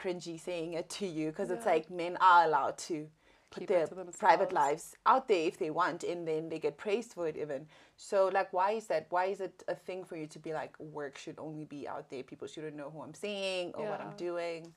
cringy 0.00 0.40
saying 0.40 0.74
it 0.74 0.88
to 1.00 1.06
you 1.06 1.26
because 1.30 1.50
it's 1.50 1.66
like 1.66 1.90
men 1.90 2.16
are 2.20 2.44
allowed 2.44 2.78
to 2.78 3.08
put 3.50 3.60
Keep 3.60 3.68
their 3.68 3.86
to 3.86 4.04
private 4.18 4.52
lives 4.52 4.96
out 5.06 5.28
there 5.28 5.46
if 5.46 5.58
they 5.58 5.70
want 5.70 6.04
and 6.04 6.26
then 6.26 6.48
they 6.48 6.60
get 6.60 6.76
praised 6.76 7.12
for 7.12 7.26
it 7.26 7.36
even. 7.36 7.66
So 7.96 8.30
like 8.32 8.52
why 8.52 8.72
is 8.72 8.86
that? 8.86 9.06
Why 9.10 9.24
is 9.26 9.40
it 9.40 9.64
a 9.66 9.74
thing 9.74 10.04
for 10.04 10.16
you 10.16 10.26
to 10.28 10.38
be 10.38 10.52
like 10.52 10.78
work 10.78 11.18
should 11.18 11.38
only 11.38 11.64
be 11.64 11.88
out 11.88 12.08
there? 12.10 12.22
People 12.22 12.46
shouldn't 12.46 12.76
know 12.76 12.90
who 12.90 13.02
I'm 13.02 13.14
seeing 13.14 13.72
or 13.74 13.84
what 13.90 14.00
I'm 14.00 14.16
doing. 14.16 14.72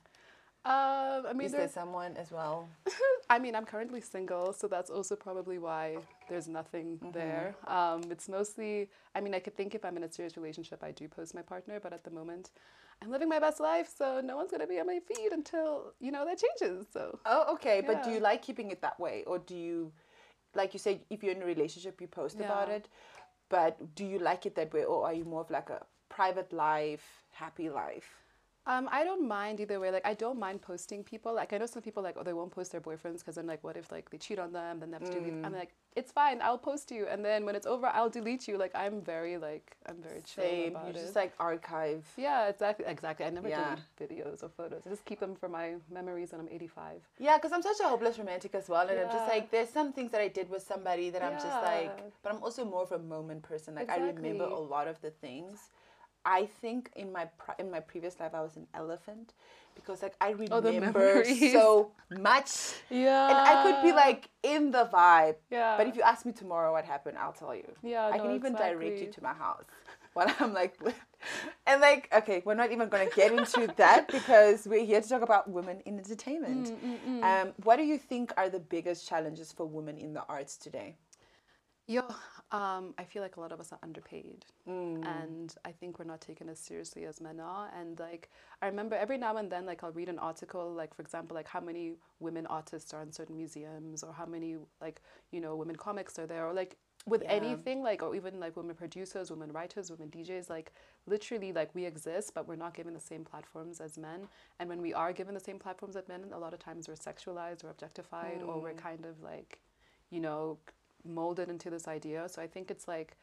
Um, 0.66 1.26
I 1.28 1.34
mean, 1.34 1.46
Is 1.46 1.52
there 1.54 1.62
there's, 1.62 1.72
someone 1.72 2.18
as 2.18 2.32
well? 2.32 2.68
I 3.30 3.40
mean, 3.40 3.56
I'm 3.56 3.66
currently 3.66 4.02
single, 4.02 4.54
so 4.54 4.68
that's 4.68 4.90
also 4.90 5.16
probably 5.16 5.58
why 5.60 5.98
there's 6.30 6.48
nothing 6.48 7.00
there. 7.14 7.56
Um, 7.68 8.04
it's 8.12 8.28
mostly, 8.28 8.90
I 9.16 9.22
mean, 9.22 9.34
I 9.34 9.40
could 9.40 9.56
think 9.56 9.76
if 9.76 9.86
I'm 9.86 9.96
in 9.98 10.04
a 10.04 10.12
serious 10.12 10.36
relationship, 10.36 10.84
I 10.84 10.92
do 10.92 11.08
post 11.08 11.34
my 11.36 11.42
partner, 11.42 11.80
but 11.80 11.94
at 11.94 12.04
the 12.04 12.12
moment, 12.12 12.52
I'm 13.02 13.12
living 13.12 13.30
my 13.30 13.40
best 13.40 13.60
life, 13.60 13.90
so 13.96 14.22
no 14.22 14.36
one's 14.36 14.52
gonna 14.52 14.68
be 14.68 14.80
on 14.80 14.88
my 14.88 15.00
feed 15.08 15.32
until 15.32 15.94
you 16.00 16.12
know 16.12 16.26
that 16.26 16.42
changes. 16.44 16.88
So 16.92 17.20
Oh, 17.26 17.54
okay. 17.54 17.82
But 17.86 18.04
do 18.04 18.12
you 18.12 18.20
like 18.20 18.42
keeping 18.42 18.72
it 18.72 18.82
that 18.82 19.00
way, 19.00 19.24
or 19.28 19.40
do 19.40 19.56
you, 19.56 19.92
like 20.56 20.74
you 20.74 20.80
said, 20.80 21.02
if 21.10 21.24
you're 21.24 21.34
in 21.34 21.42
a 21.42 21.46
relationship, 21.46 22.02
you 22.02 22.08
post 22.08 22.40
about 22.40 22.68
Yeah. 22.68 22.76
it? 22.76 22.90
But 23.50 23.96
do 23.96 24.06
you 24.06 24.20
like 24.20 24.46
it 24.46 24.56
that 24.56 24.74
way, 24.74 24.84
or 24.84 25.06
are 25.06 25.14
you 25.14 25.24
more 25.26 25.42
of 25.42 25.50
like 25.50 25.70
a 25.70 25.86
private 26.10 26.52
life, 26.52 27.24
happy 27.32 27.70
life? 27.70 28.18
Um, 28.68 28.90
I 28.92 29.06
don't 29.06 29.26
mind 29.26 29.62
either 29.62 29.80
way. 29.80 29.92
Like, 29.92 30.06
I 30.06 30.14
don't 30.14 30.38
mind 30.38 30.62
posting 30.62 31.02
people. 31.02 31.34
Like, 31.34 31.54
I 31.54 31.58
know 31.58 31.66
some 31.68 31.82
people 31.82 32.04
like, 32.04 32.16
oh, 32.20 32.24
they 32.24 32.34
won't 32.34 32.52
post 32.52 32.74
their 32.74 32.82
boyfriends 32.82 33.20
because 33.20 33.38
I'm 33.38 33.48
like, 33.48 33.64
what 33.64 33.78
if 33.78 33.90
like 33.94 34.10
they 34.10 34.18
cheat 34.18 34.40
on 34.40 34.52
them? 34.52 34.82
Then 34.82 34.92
they 34.92 34.98
have 34.98 35.08
to 35.08 35.14
delete. 35.14 35.36
Mm. 35.42 35.46
I'm 35.46 35.54
like, 35.54 35.72
it's 35.96 36.12
fine. 36.12 36.42
I'll 36.42 36.58
post 36.58 36.92
you, 36.92 37.08
and 37.08 37.24
then 37.24 37.46
when 37.46 37.56
it's 37.56 37.66
over, 37.66 37.88
I'll 37.88 38.10
delete 38.10 38.46
you. 38.48 38.58
Like, 38.58 38.76
I'm 38.76 39.00
very 39.02 39.38
like, 39.38 39.78
I'm 39.88 39.96
very 40.04 40.22
chill 40.22 40.44
Same. 40.44 40.72
about 40.76 40.84
You 40.88 40.90
it. 40.92 40.96
just 40.96 41.16
like 41.16 41.32
archive. 41.40 42.06
yeah, 42.18 42.50
exactly, 42.50 42.86
exactly. 42.86 43.26
I 43.26 43.30
never 43.30 43.48
Yeah. 43.48 43.78
delete 44.00 44.26
videos 44.26 44.44
or 44.44 44.50
photos. 44.50 44.82
I 44.86 44.90
just 44.90 45.06
keep 45.06 45.22
them 45.22 45.34
for 45.34 45.48
my 45.48 45.76
memories 45.90 46.34
when 46.34 46.42
I'm 46.42 46.50
85. 46.50 47.02
Yeah, 47.20 47.38
because 47.38 47.54
I'm 47.54 47.62
such 47.62 47.80
a 47.80 47.88
hopeless 47.88 48.20
romantic 48.20 48.54
as 48.54 48.68
well, 48.68 48.86
and 48.90 49.00
I'm 49.00 49.08
just 49.10 49.28
like, 49.30 49.50
there's 49.50 49.70
some 49.70 49.94
things 49.94 50.12
that 50.12 50.20
I 50.20 50.28
did 50.28 50.50
with 50.50 50.62
somebody 50.62 51.10
that 51.12 51.24
I'm 51.24 51.34
just 51.40 51.62
like, 51.64 51.98
but 52.22 52.34
I'm 52.34 52.44
also 52.44 52.66
more 52.66 52.84
of 52.84 52.92
a 52.92 53.00
moment 53.00 53.44
person. 53.44 53.76
Like 53.76 53.90
I 53.90 53.98
remember 53.98 54.44
a 54.44 54.60
lot 54.60 54.88
of 54.90 55.00
the 55.02 55.12
things. 55.12 55.70
I 56.28 56.46
think 56.62 56.92
in 56.96 57.12
my 57.14 57.26
in 57.58 57.72
my 57.72 57.80
previous 57.80 58.20
life 58.20 58.34
I 58.36 58.42
was 58.42 58.58
an 58.58 58.68
elephant 58.74 59.34
because 59.76 60.02
like 60.04 60.16
I 60.20 60.36
Oh, 60.52 60.62
remember 60.62 61.00
memories. 61.24 61.54
so 61.54 61.92
much. 62.10 62.50
Yeah. 62.90 63.30
and 63.30 63.38
I 63.52 63.54
could 63.64 63.82
be 63.88 63.94
like 63.94 64.30
in 64.44 64.72
the 64.72 64.86
vibe. 64.92 65.38
yeah. 65.50 65.78
But 65.78 65.88
if 65.88 65.96
you 65.96 66.02
ask 66.02 66.26
me 66.26 66.34
tomorrow 66.34 66.72
what 66.74 66.84
happened, 66.86 67.18
I'll 67.18 67.32
tell 67.44 67.56
you. 67.56 67.70
yeah, 67.82 68.08
I 68.14 68.18
no, 68.18 68.24
can 68.24 68.32
even 68.36 68.54
direct 68.54 69.00
you 69.02 69.08
to 69.12 69.24
my 69.24 69.34
house 69.34 69.64
while 70.14 70.30
I'm 70.40 70.54
like 70.54 70.74
and 71.68 71.80
like, 71.82 72.10
okay, 72.20 72.42
we're 72.46 72.56
not 72.64 72.72
even 72.72 72.90
going 72.90 73.08
to 73.10 73.16
get 73.16 73.32
into 73.32 73.68
that 73.78 74.12
because 74.18 74.68
we're 74.68 74.86
here 74.86 75.02
to 75.02 75.10
talk 75.14 75.22
about 75.22 75.50
women 75.50 75.82
in 75.86 75.98
entertainment. 75.98 76.72
Mm, 76.86 77.24
Um, 77.30 77.48
what 77.64 77.78
do 77.78 77.84
you 77.84 77.98
think 77.98 78.34
are 78.38 78.50
the 78.50 78.60
biggest 78.60 79.08
challenges 79.08 79.52
for 79.58 79.66
women 79.66 79.98
in 79.98 80.14
the 80.14 80.24
arts 80.28 80.58
today? 80.58 80.90
Yo, 81.88 82.02
um, 82.52 82.94
I 82.98 83.04
feel 83.06 83.22
like 83.22 83.38
a 83.38 83.40
lot 83.40 83.52
of 83.54 83.60
us 83.62 83.72
are 83.72 83.80
underpaid, 83.82 84.46
and 85.04 85.56
I 85.64 85.72
think 85.72 86.00
we're 86.00 86.06
not 86.06 86.20
taken 86.20 86.50
as 86.50 86.60
seriously 86.60 87.06
as 87.06 87.22
men 87.22 87.40
are. 87.40 87.70
And 87.74 87.98
like, 88.00 88.30
I 88.62 88.68
remember 88.68 88.96
every 88.98 89.18
now 89.18 89.38
and 89.38 89.50
then, 89.50 89.66
like 89.66 89.84
I'll 89.84 89.94
read 89.94 90.10
an 90.10 90.20
article, 90.20 90.74
like 90.74 90.94
for 90.94 91.02
example, 91.02 91.36
like 91.36 91.48
how 91.48 91.62
many 91.62 91.94
women 92.20 92.46
artists 92.48 92.94
are 92.94 93.02
in 93.02 93.12
certain 93.12 93.38
museums, 93.38 94.04
or 94.04 94.12
how 94.14 94.26
many 94.26 94.58
like 94.82 95.02
you 95.32 95.40
know 95.40 95.56
women 95.56 95.78
comics 95.78 96.20
are 96.20 96.28
there, 96.28 96.46
or 96.46 96.54
like 96.54 96.76
with 97.06 97.22
Yeah. 97.24 97.30
anything, 97.32 97.84
like 97.84 98.04
or 98.04 98.16
even 98.16 98.38
like 98.40 98.58
women 98.58 98.76
producers, 98.76 99.32
women 99.32 99.54
writers, 99.54 99.90
women 99.90 100.10
DJs, 100.10 100.50
like 100.50 100.74
literally 101.06 101.54
like 101.54 101.74
we 101.74 101.86
exist, 101.86 102.34
but 102.34 102.50
we're 102.50 102.58
not 102.58 102.74
given 102.74 102.94
the 102.94 103.00
same 103.00 103.24
platforms 103.24 103.80
as 103.80 103.98
men. 103.98 104.28
And 104.60 104.68
when 104.68 104.82
we 104.82 104.94
are 104.94 105.14
given 105.14 105.34
the 105.34 105.40
same 105.40 105.58
platforms 105.58 105.96
as 105.96 106.10
men, 106.10 106.26
a 106.34 106.38
lot 106.40 106.54
of 106.54 106.60
times 106.60 106.90
we're 106.90 106.96
sexualized 106.96 107.64
or 107.64 107.70
objectified, 107.70 108.42
or 108.44 108.60
we're 108.62 108.74
kind 108.74 109.06
of 109.06 109.22
like, 109.22 109.60
you 110.10 110.20
know, 110.20 110.58
molded 111.06 111.50
into 111.50 111.70
this 111.70 111.88
idea. 111.88 112.28
So 112.30 112.42
I 112.42 112.48
think 112.48 112.72
it's 112.72 112.88
like, 112.88 113.16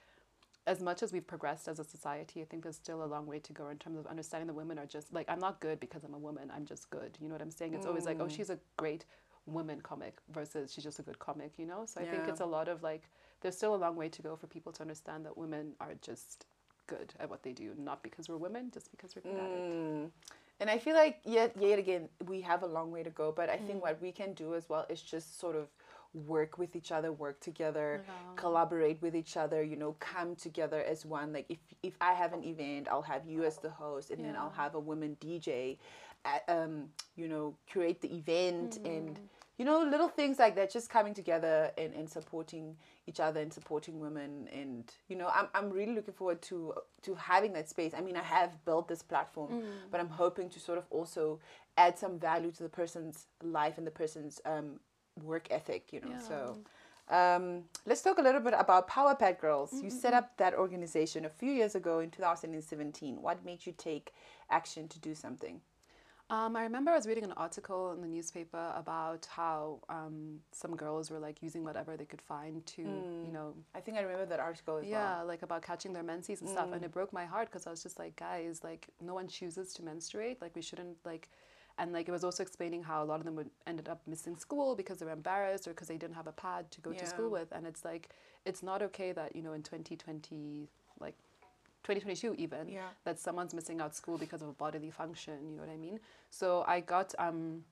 as 0.66 0.80
much 0.80 1.02
as 1.02 1.12
we've 1.12 1.26
progressed 1.26 1.68
as 1.68 1.78
a 1.78 1.84
society, 1.84 2.40
I 2.40 2.44
think 2.44 2.62
there's 2.62 2.76
still 2.76 3.04
a 3.04 3.06
long 3.06 3.26
way 3.26 3.38
to 3.38 3.52
go 3.52 3.68
in 3.68 3.76
terms 3.76 3.98
of 3.98 4.06
understanding 4.06 4.46
that 4.46 4.54
women 4.54 4.78
are 4.78 4.86
just 4.86 5.12
like, 5.12 5.28
I'm 5.28 5.38
not 5.38 5.60
good 5.60 5.78
because 5.78 6.04
I'm 6.04 6.14
a 6.14 6.18
woman, 6.18 6.50
I'm 6.54 6.64
just 6.64 6.88
good. 6.88 7.18
You 7.20 7.28
know 7.28 7.34
what 7.34 7.42
I'm 7.42 7.50
saying? 7.50 7.74
It's 7.74 7.86
always 7.86 8.06
like, 8.06 8.18
oh, 8.20 8.28
she's 8.28 8.50
a 8.50 8.58
great 8.76 9.04
woman 9.46 9.80
comic 9.82 10.16
versus 10.32 10.72
she's 10.72 10.84
just 10.84 10.98
a 10.98 11.02
good 11.02 11.18
comic, 11.18 11.58
you 11.58 11.66
know? 11.66 11.84
So 11.86 12.00
I 12.00 12.04
think 12.04 12.28
it's 12.28 12.40
a 12.40 12.46
lot 12.46 12.68
of 12.68 12.82
like, 12.82 13.02
there's 13.42 13.56
still 13.56 13.74
a 13.74 13.76
long 13.76 13.94
way 13.94 14.08
to 14.08 14.22
go 14.22 14.36
for 14.36 14.46
people 14.46 14.72
to 14.72 14.80
understand 14.80 15.26
that 15.26 15.36
women 15.36 15.72
are 15.80 15.92
just 16.00 16.46
good 16.86 17.12
at 17.20 17.28
what 17.28 17.42
they 17.42 17.52
do, 17.52 17.72
not 17.78 18.02
because 18.02 18.28
we're 18.28 18.38
women, 18.38 18.70
just 18.72 18.90
because 18.90 19.14
we're 19.14 19.22
good 19.22 19.38
at 19.38 19.50
it. 19.50 19.60
Mm. 19.60 20.10
And 20.60 20.70
I 20.70 20.78
feel 20.78 20.94
like 20.94 21.18
yet 21.24 21.54
yet 21.58 21.78
again 21.78 22.08
we 22.26 22.40
have 22.40 22.62
a 22.62 22.66
long 22.66 22.90
way 22.90 23.02
to 23.02 23.10
go, 23.10 23.32
but 23.32 23.50
I 23.50 23.56
think 23.56 23.82
what 23.82 24.00
we 24.00 24.12
can 24.12 24.32
do 24.32 24.54
as 24.54 24.68
well 24.68 24.86
is 24.88 25.02
just 25.02 25.38
sort 25.38 25.56
of 25.56 25.68
work 26.14 26.58
with 26.58 26.76
each 26.76 26.92
other, 26.92 27.12
work 27.12 27.40
together, 27.40 28.04
collaborate 28.36 29.02
with 29.02 29.14
each 29.14 29.36
other, 29.36 29.62
you 29.62 29.76
know, 29.76 29.96
come 30.00 30.34
together 30.36 30.82
as 30.82 31.04
one. 31.04 31.32
Like 31.32 31.46
if 31.48 31.58
if 31.82 31.94
I 32.00 32.12
have 32.12 32.32
an 32.32 32.44
event, 32.44 32.88
I'll 32.90 33.02
have 33.02 33.26
you 33.26 33.44
as 33.44 33.58
the 33.58 33.70
host 33.70 34.10
and 34.10 34.24
then 34.24 34.36
I'll 34.36 34.50
have 34.50 34.74
a 34.74 34.80
woman 34.80 35.16
DJ 35.20 35.78
uh, 36.24 36.38
um, 36.48 36.88
you 37.16 37.28
know, 37.28 37.56
curate 37.66 38.00
the 38.00 38.14
event 38.14 38.78
and 38.84 39.18
you 39.56 39.64
know, 39.64 39.84
little 39.84 40.08
things 40.08 40.40
like 40.40 40.56
that, 40.56 40.72
just 40.72 40.90
coming 40.90 41.14
together 41.14 41.70
and, 41.78 41.94
and 41.94 42.10
supporting 42.10 42.76
each 43.06 43.20
other 43.20 43.40
and 43.40 43.52
supporting 43.52 44.00
women. 44.00 44.48
And 44.52 44.90
you 45.08 45.16
know, 45.16 45.30
I'm 45.32 45.46
I'm 45.54 45.70
really 45.70 45.94
looking 45.94 46.14
forward 46.14 46.42
to 46.42 46.74
to 47.02 47.14
having 47.14 47.52
that 47.52 47.68
space. 47.68 47.92
I 47.96 48.00
mean 48.00 48.16
I 48.16 48.22
have 48.22 48.64
built 48.64 48.88
this 48.88 49.02
platform, 49.02 49.62
but 49.92 50.00
I'm 50.00 50.08
hoping 50.08 50.48
to 50.50 50.58
sort 50.58 50.78
of 50.78 50.84
also 50.90 51.38
add 51.76 51.98
some 51.98 52.18
value 52.18 52.50
to 52.52 52.62
the 52.62 52.68
person's 52.68 53.26
life 53.42 53.78
and 53.78 53.86
the 53.86 53.92
person's 53.92 54.40
um, 54.44 54.80
work 55.22 55.48
ethic, 55.50 55.92
you 55.92 56.00
know. 56.00 56.16
So 56.28 56.58
um, 57.08 57.64
let's 57.86 58.02
talk 58.02 58.18
a 58.18 58.22
little 58.22 58.40
bit 58.40 58.54
about 58.56 58.88
Power 58.88 59.14
Pad 59.14 59.38
Girls. 59.40 59.72
You 59.82 59.90
set 59.90 60.14
up 60.14 60.36
that 60.38 60.54
organization 60.54 61.24
a 61.24 61.30
few 61.30 61.52
years 61.52 61.74
ago 61.74 62.00
in 62.00 62.10
2017. 62.10 63.20
What 63.20 63.44
made 63.44 63.66
you 63.66 63.74
take 63.76 64.12
action 64.50 64.88
to 64.88 64.98
do 64.98 65.14
something? 65.14 65.60
Um, 66.30 66.56
I 66.56 66.62
remember 66.62 66.90
I 66.90 66.96
was 66.96 67.06
reading 67.06 67.24
an 67.24 67.34
article 67.36 67.92
in 67.92 68.00
the 68.00 68.08
newspaper 68.08 68.72
about 68.74 69.26
how 69.30 69.80
um, 69.90 70.40
some 70.52 70.74
girls 70.74 71.10
were 71.10 71.18
like 71.18 71.42
using 71.42 71.64
whatever 71.64 71.98
they 71.98 72.06
could 72.06 72.22
find 72.22 72.64
to, 72.64 72.80
you 72.82 73.30
know, 73.30 73.54
I 73.74 73.80
think 73.80 73.98
I 73.98 74.00
remember 74.00 74.24
that 74.24 74.40
article 74.40 74.78
as 74.78 74.84
well. 74.84 74.90
yeah, 74.90 75.18
well. 75.18 75.26
like 75.26 75.42
about 75.42 75.60
catching 75.60 75.92
their 75.92 76.02
menses 76.02 76.40
and 76.40 76.48
stuff. 76.48 76.72
And 76.72 76.82
it 76.82 76.92
broke 76.92 77.12
my 77.12 77.26
heart 77.26 77.50
because 77.50 77.66
I 77.66 77.70
was 77.70 77.82
just 77.82 77.98
like, 77.98 78.16
guys, 78.16 78.64
like 78.64 78.88
no 79.02 79.12
one 79.12 79.28
chooses 79.28 79.74
to 79.74 79.82
menstruate. 79.82 80.40
Like 80.40 80.56
we 80.56 80.62
shouldn't 80.62 80.96
like, 81.04 81.28
and 81.78 81.92
like 81.92 82.08
it 82.08 82.12
was 82.12 82.24
also 82.24 82.42
explaining 82.42 82.82
how 82.82 83.02
a 83.02 83.06
lot 83.06 83.18
of 83.20 83.24
them 83.24 83.34
would 83.36 83.50
ended 83.66 83.88
up 83.88 84.00
missing 84.06 84.36
school 84.36 84.74
because 84.76 84.98
they 84.98 85.06
were 85.06 85.12
embarrassed 85.12 85.66
or 85.66 85.70
because 85.70 85.88
they 85.88 85.96
didn't 85.96 86.14
have 86.14 86.26
a 86.26 86.32
pad 86.32 86.70
to 86.70 86.80
go 86.80 86.92
to 86.92 87.06
school 87.06 87.30
with. 87.30 87.48
And 87.52 87.66
it's 87.66 87.84
like, 87.84 88.10
it's 88.44 88.62
not 88.62 88.82
okay 88.82 89.12
that 89.12 89.34
you 89.34 89.42
know 89.42 89.52
in 89.52 89.62
2020, 89.62 90.68
like 91.00 91.14
2022 91.82 92.34
even 92.38 92.68
Yeah. 92.68 92.88
that 93.04 93.18
someone's 93.18 93.52
missing 93.54 93.80
out 93.80 93.94
school 93.94 94.16
because 94.18 94.40
of 94.42 94.48
a 94.48 94.52
bodily 94.52 94.90
function 94.90 95.46
you 95.46 95.54
know 95.54 95.62
what 95.62 95.70
i 95.70 95.76
mean 95.76 96.00
so 96.30 96.64
i 96.66 96.80
got 96.80 97.14
um 97.18 97.64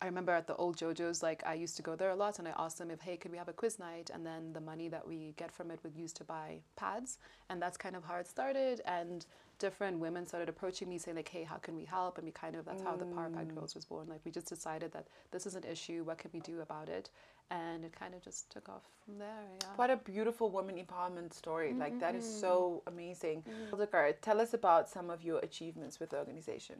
I 0.00 0.06
remember 0.06 0.32
at 0.32 0.46
the 0.46 0.56
old 0.56 0.76
JoJo's, 0.76 1.22
like 1.22 1.42
I 1.46 1.54
used 1.54 1.76
to 1.76 1.82
go 1.82 1.96
there 1.96 2.10
a 2.10 2.16
lot, 2.16 2.38
and 2.38 2.46
I 2.48 2.52
asked 2.56 2.78
them 2.78 2.90
if, 2.90 3.00
hey, 3.00 3.16
could 3.16 3.30
we 3.32 3.38
have 3.38 3.48
a 3.48 3.52
quiz 3.52 3.78
night? 3.78 4.10
And 4.14 4.24
then 4.24 4.52
the 4.52 4.60
money 4.60 4.88
that 4.88 5.06
we 5.06 5.34
get 5.36 5.52
from 5.52 5.70
it 5.70 5.80
would 5.82 5.96
use 5.96 6.12
to 6.14 6.24
buy 6.24 6.60
pads, 6.76 7.18
and 7.50 7.60
that's 7.60 7.76
kind 7.76 7.96
of 7.96 8.04
how 8.04 8.16
it 8.16 8.26
started. 8.26 8.80
And 8.86 9.26
different 9.62 10.00
women 10.00 10.26
started 10.26 10.48
approaching 10.48 10.88
me 10.88 10.98
saying 10.98 11.16
like, 11.16 11.28
hey, 11.28 11.44
how 11.44 11.56
can 11.56 11.76
we 11.76 11.84
help? 11.84 12.18
And 12.18 12.26
we 12.26 12.32
kind 12.32 12.56
of 12.56 12.64
that's 12.64 12.82
how 12.82 12.96
the 12.96 13.04
Power 13.04 13.30
Pad 13.30 13.48
mm. 13.48 13.54
Girls 13.54 13.76
was 13.76 13.84
born. 13.84 14.08
Like 14.08 14.20
we 14.24 14.32
just 14.32 14.48
decided 14.48 14.92
that 14.92 15.06
this 15.30 15.46
is 15.46 15.54
an 15.54 15.62
issue. 15.62 16.02
What 16.02 16.18
can 16.18 16.30
we 16.34 16.40
do 16.40 16.60
about 16.60 16.88
it? 16.88 17.10
And 17.50 17.84
it 17.84 17.92
kind 17.96 18.12
of 18.12 18.20
just 18.22 18.50
took 18.50 18.68
off 18.68 18.82
from 19.04 19.18
there. 19.18 19.44
Yeah. 19.60 19.68
What 19.76 19.90
a 19.90 19.96
beautiful 19.96 20.50
woman 20.50 20.74
empowerment 20.84 21.32
story. 21.32 21.74
Like, 21.74 22.00
that 22.00 22.14
is 22.14 22.26
so 22.40 22.82
mm-hmm. 22.86 22.94
amazing. 22.94 23.38
Mm-hmm. 23.42 23.68
Hildegard, 23.68 24.22
tell 24.22 24.40
us 24.40 24.54
about 24.54 24.88
some 24.88 25.10
of 25.10 25.22
your 25.22 25.38
achievements 25.40 26.00
with 26.00 26.10
the 26.10 26.18
organization. 26.18 26.76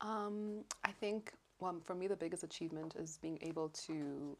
Um, 0.00 0.64
I 0.82 0.92
think 0.92 1.32
well, 1.60 1.76
for 1.84 1.94
me, 1.94 2.06
the 2.06 2.16
biggest 2.16 2.42
achievement 2.42 2.96
is 2.98 3.18
being 3.22 3.38
able 3.42 3.68
to 3.86 4.36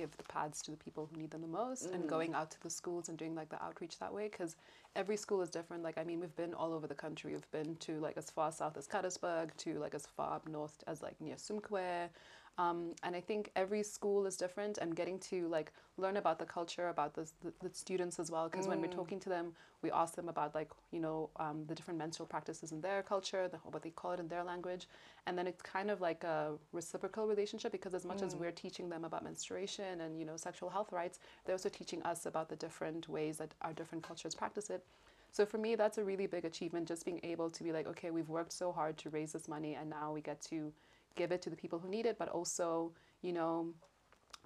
give 0.00 0.16
the 0.16 0.24
pads 0.24 0.62
to 0.62 0.70
the 0.70 0.76
people 0.76 1.08
who 1.10 1.20
need 1.20 1.30
them 1.30 1.42
the 1.42 1.54
most 1.62 1.86
and 1.94 2.04
mm. 2.04 2.06
going 2.06 2.32
out 2.34 2.50
to 2.50 2.60
the 2.62 2.70
schools 2.70 3.08
and 3.08 3.18
doing 3.18 3.34
like 3.34 3.50
the 3.50 3.62
outreach 3.62 3.98
that 3.98 4.12
way 4.12 4.28
because 4.28 4.56
every 4.96 5.16
school 5.16 5.40
is 5.42 5.50
different. 5.50 5.82
Like 5.82 5.98
i 5.98 6.04
mean 6.04 6.20
we've 6.20 6.36
been 6.36 6.54
all 6.54 6.72
over 6.72 6.86
the 6.86 7.00
country. 7.04 7.32
We've 7.32 7.50
been 7.58 7.76
to 7.86 7.92
like 8.06 8.16
as 8.16 8.30
far 8.30 8.50
south 8.50 8.76
as 8.76 8.86
Karasburg 8.86 9.54
to 9.64 9.78
like 9.78 9.94
as 9.94 10.06
far 10.16 10.34
up 10.36 10.48
north 10.48 10.82
as 10.86 11.02
like 11.02 11.20
near 11.20 11.36
Tsumkwe 11.36 12.08
um, 12.60 12.78
and 13.02 13.16
I 13.16 13.20
think 13.20 13.50
every 13.56 13.82
school 13.82 14.26
is 14.26 14.36
different 14.36 14.78
and 14.78 14.94
getting 14.94 15.18
to 15.30 15.48
like 15.48 15.72
learn 15.96 16.16
about 16.16 16.38
the 16.38 16.44
culture 16.44 16.88
about 16.88 17.14
the, 17.14 17.24
the, 17.42 17.52
the 17.62 17.70
students 17.72 18.18
as 18.18 18.30
well 18.30 18.48
because 18.48 18.66
when 18.68 18.80
we're 18.80 18.96
talking 19.00 19.20
to 19.20 19.28
them 19.28 19.52
we 19.82 19.90
ask 19.90 20.14
them 20.14 20.28
about 20.28 20.54
like 20.54 20.70
you 20.90 21.00
know 21.00 21.30
um, 21.36 21.64
the 21.68 21.74
different 21.74 21.98
menstrual 21.98 22.26
practices 22.26 22.72
in 22.72 22.80
their 22.80 23.02
culture 23.02 23.48
the, 23.48 23.56
what 23.72 23.82
they 23.82 23.90
call 23.90 24.12
it 24.12 24.20
in 24.20 24.28
their 24.28 24.44
language. 24.44 24.88
And 25.26 25.36
then 25.38 25.46
it's 25.46 25.62
kind 25.62 25.90
of 25.90 26.00
like 26.00 26.24
a 26.24 26.52
reciprocal 26.72 27.26
relationship 27.26 27.72
because 27.72 27.94
as 27.94 28.04
much 28.04 28.22
as 28.22 28.34
we're 28.34 28.52
teaching 28.64 28.88
them 28.88 29.04
about 29.04 29.22
menstruation 29.24 30.00
and 30.00 30.18
you 30.18 30.24
know 30.24 30.36
sexual 30.36 30.70
health 30.70 30.92
rights 30.92 31.18
they're 31.44 31.54
also 31.54 31.68
teaching 31.68 32.02
us 32.02 32.26
about 32.26 32.48
the 32.48 32.56
different 32.56 33.08
ways 33.08 33.38
that 33.38 33.54
our 33.62 33.72
different 33.72 34.02
cultures 34.04 34.34
practice 34.34 34.70
it. 34.70 34.84
So 35.32 35.46
for 35.46 35.58
me 35.58 35.76
that's 35.76 35.98
a 35.98 36.04
really 36.04 36.26
big 36.26 36.44
achievement 36.44 36.88
just 36.88 37.04
being 37.04 37.20
able 37.22 37.48
to 37.50 37.64
be 37.64 37.72
like 37.72 37.86
okay 37.92 38.10
we've 38.10 38.28
worked 38.28 38.52
so 38.52 38.72
hard 38.72 38.98
to 38.98 39.10
raise 39.10 39.32
this 39.32 39.48
money 39.48 39.76
and 39.80 39.88
now 39.88 40.12
we 40.12 40.20
get 40.20 40.40
to 40.50 40.72
give 41.16 41.32
it 41.32 41.42
to 41.42 41.50
the 41.50 41.56
people 41.56 41.78
who 41.78 41.88
need 41.88 42.06
it 42.06 42.16
but 42.18 42.28
also 42.28 42.92
you 43.22 43.32
know 43.32 43.72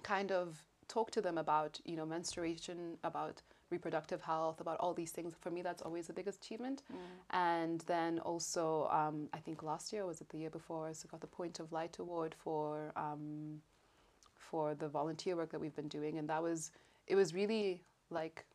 kind 0.03 0.31
of 0.31 0.61
talk 0.87 1.11
to 1.11 1.21
them 1.21 1.37
about 1.37 1.79
you 1.85 1.95
know 1.95 2.05
menstruation 2.05 2.97
about 3.03 3.41
reproductive 3.71 4.21
health 4.21 4.61
about 4.61 4.77
all 4.79 4.93
these 4.93 5.11
things. 5.11 5.33
For 5.39 5.49
me 5.49 5.61
that's 5.61 5.81
always 5.81 6.07
the 6.07 6.13
biggest 6.13 6.43
achievement. 6.43 6.83
And 7.31 7.81
then 7.81 8.19
also 8.19 8.87
um, 8.91 9.27
i 9.33 9.39
think 9.39 9.63
last 9.63 9.91
year 9.93 10.05
was 10.05 10.21
it 10.21 10.29
the 10.29 10.37
year 10.37 10.49
before 10.49 10.93
so 10.93 11.07
got 11.09 11.21
the 11.21 11.27
point 11.27 11.59
of 11.59 11.71
light 11.71 11.97
award 11.99 12.35
for 12.37 12.91
um, 12.95 13.61
for 14.35 14.75
the 14.75 14.87
volunteer 14.87 15.35
work 15.35 15.51
that 15.51 15.59
we've 15.59 15.75
been 15.75 15.87
doing. 15.87 16.17
And 16.19 16.29
that 16.29 16.41
was 16.41 16.71
it 17.07 17.15
was 17.15 17.33
really 17.33 17.83
like 18.09 18.45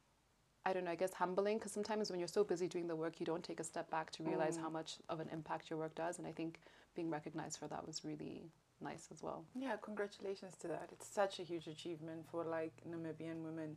I 0.67 0.73
don't 0.73 0.85
know, 0.85 0.91
I 0.91 0.95
guess 0.95 1.15
humbling 1.15 1.59
because 1.59 1.73
sometimes 1.73 2.11
when 2.11 2.19
you're 2.21 2.29
so 2.29 2.45
busy 2.45 2.69
doing 2.69 2.87
the 2.87 2.97
work, 2.97 3.19
you 3.19 3.27
don't 3.27 3.43
take 3.43 3.61
a 3.61 3.65
step 3.65 3.91
back 3.91 4.11
to 4.13 4.23
realize 4.23 4.57
how 4.57 4.69
much 4.69 4.99
of 5.09 5.21
an 5.21 5.29
impact 5.33 5.71
your 5.71 5.79
work 5.79 5.95
does. 5.95 6.19
And 6.19 6.27
I 6.27 6.33
think 6.33 6.61
being 6.95 7.11
recognized 7.11 7.59
for 7.59 7.67
that 7.69 7.87
was 7.87 8.05
really 8.05 8.51
nice 8.83 9.09
as 9.11 9.23
well. 9.23 9.45
Yeah, 9.55 9.77
congratulations 9.81 10.57
to 10.61 10.69
that. 10.69 10.91
It's 10.93 11.07
such 11.07 11.41
a 11.41 11.43
huge 11.43 11.67
achievement 11.67 12.27
for 12.31 12.45
like 12.45 12.73
Namibian 12.89 13.43
women. 13.43 13.77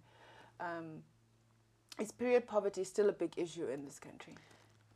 Um, 0.59 1.03
is 1.99 2.11
period 2.11 2.47
poverty 2.47 2.83
still 2.83 3.09
a 3.09 3.13
big 3.13 3.33
issue 3.37 3.67
in 3.67 3.85
this 3.85 3.99
country? 3.99 4.35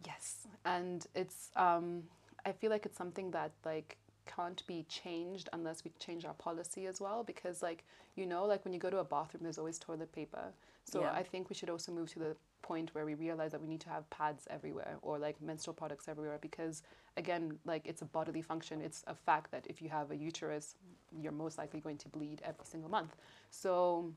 Yes, 0.06 0.48
and 0.66 1.06
it's 1.16 1.52
um, 1.56 2.04
I 2.46 2.52
feel 2.52 2.70
like 2.70 2.86
it's 2.86 2.98
something 2.98 3.32
that 3.32 3.52
like 3.66 3.98
can't 4.36 4.66
be 4.68 4.86
changed 4.90 5.50
unless 5.54 5.84
we 5.84 5.92
change 6.00 6.26
our 6.26 6.34
policy 6.36 6.86
as 6.88 7.00
well 7.02 7.24
because 7.24 7.62
like 7.64 7.84
you 8.16 8.26
know 8.26 8.46
like 8.46 8.64
when 8.66 8.74
you 8.74 8.80
go 8.80 8.90
to 8.90 9.00
a 9.00 9.04
bathroom 9.04 9.44
there's 9.44 9.58
always 9.58 9.80
toilet 9.80 10.12
paper. 10.12 10.46
So 10.84 11.02
Yeah. 11.02 11.12
i 11.22 11.24
think 11.24 11.50
we 11.50 11.56
should 11.56 11.70
also 11.70 11.92
move 11.92 12.10
to 12.14 12.20
the 12.20 12.36
point 12.62 12.94
where 12.94 13.06
we 13.06 13.14
realize 13.16 13.52
that 13.52 13.62
we 13.62 13.68
need 13.68 13.82
to 13.82 13.90
have 13.90 14.10
pads 14.10 14.48
everywhere 14.50 14.96
or 15.02 15.18
like 15.20 15.42
menstrual 15.42 15.74
products 15.74 16.08
everywhere 16.08 16.38
because 16.42 16.84
again 17.16 17.58
like 17.66 17.84
it's 17.86 18.02
a 18.02 18.06
bodily 18.06 18.42
function. 18.42 18.82
It's 18.82 19.04
a 19.08 19.16
fact 19.16 19.52
that 19.52 19.66
if 19.70 19.82
you 19.82 19.90
have 19.90 20.12
a 20.12 20.16
uterus 20.18 20.76
you're 21.22 21.32
most 21.46 21.58
likely 21.58 21.80
going 21.80 21.98
to 21.98 22.10
bleed 22.10 22.42
every 22.44 22.66
single 22.66 22.90
month. 22.90 23.16
So 23.50 24.12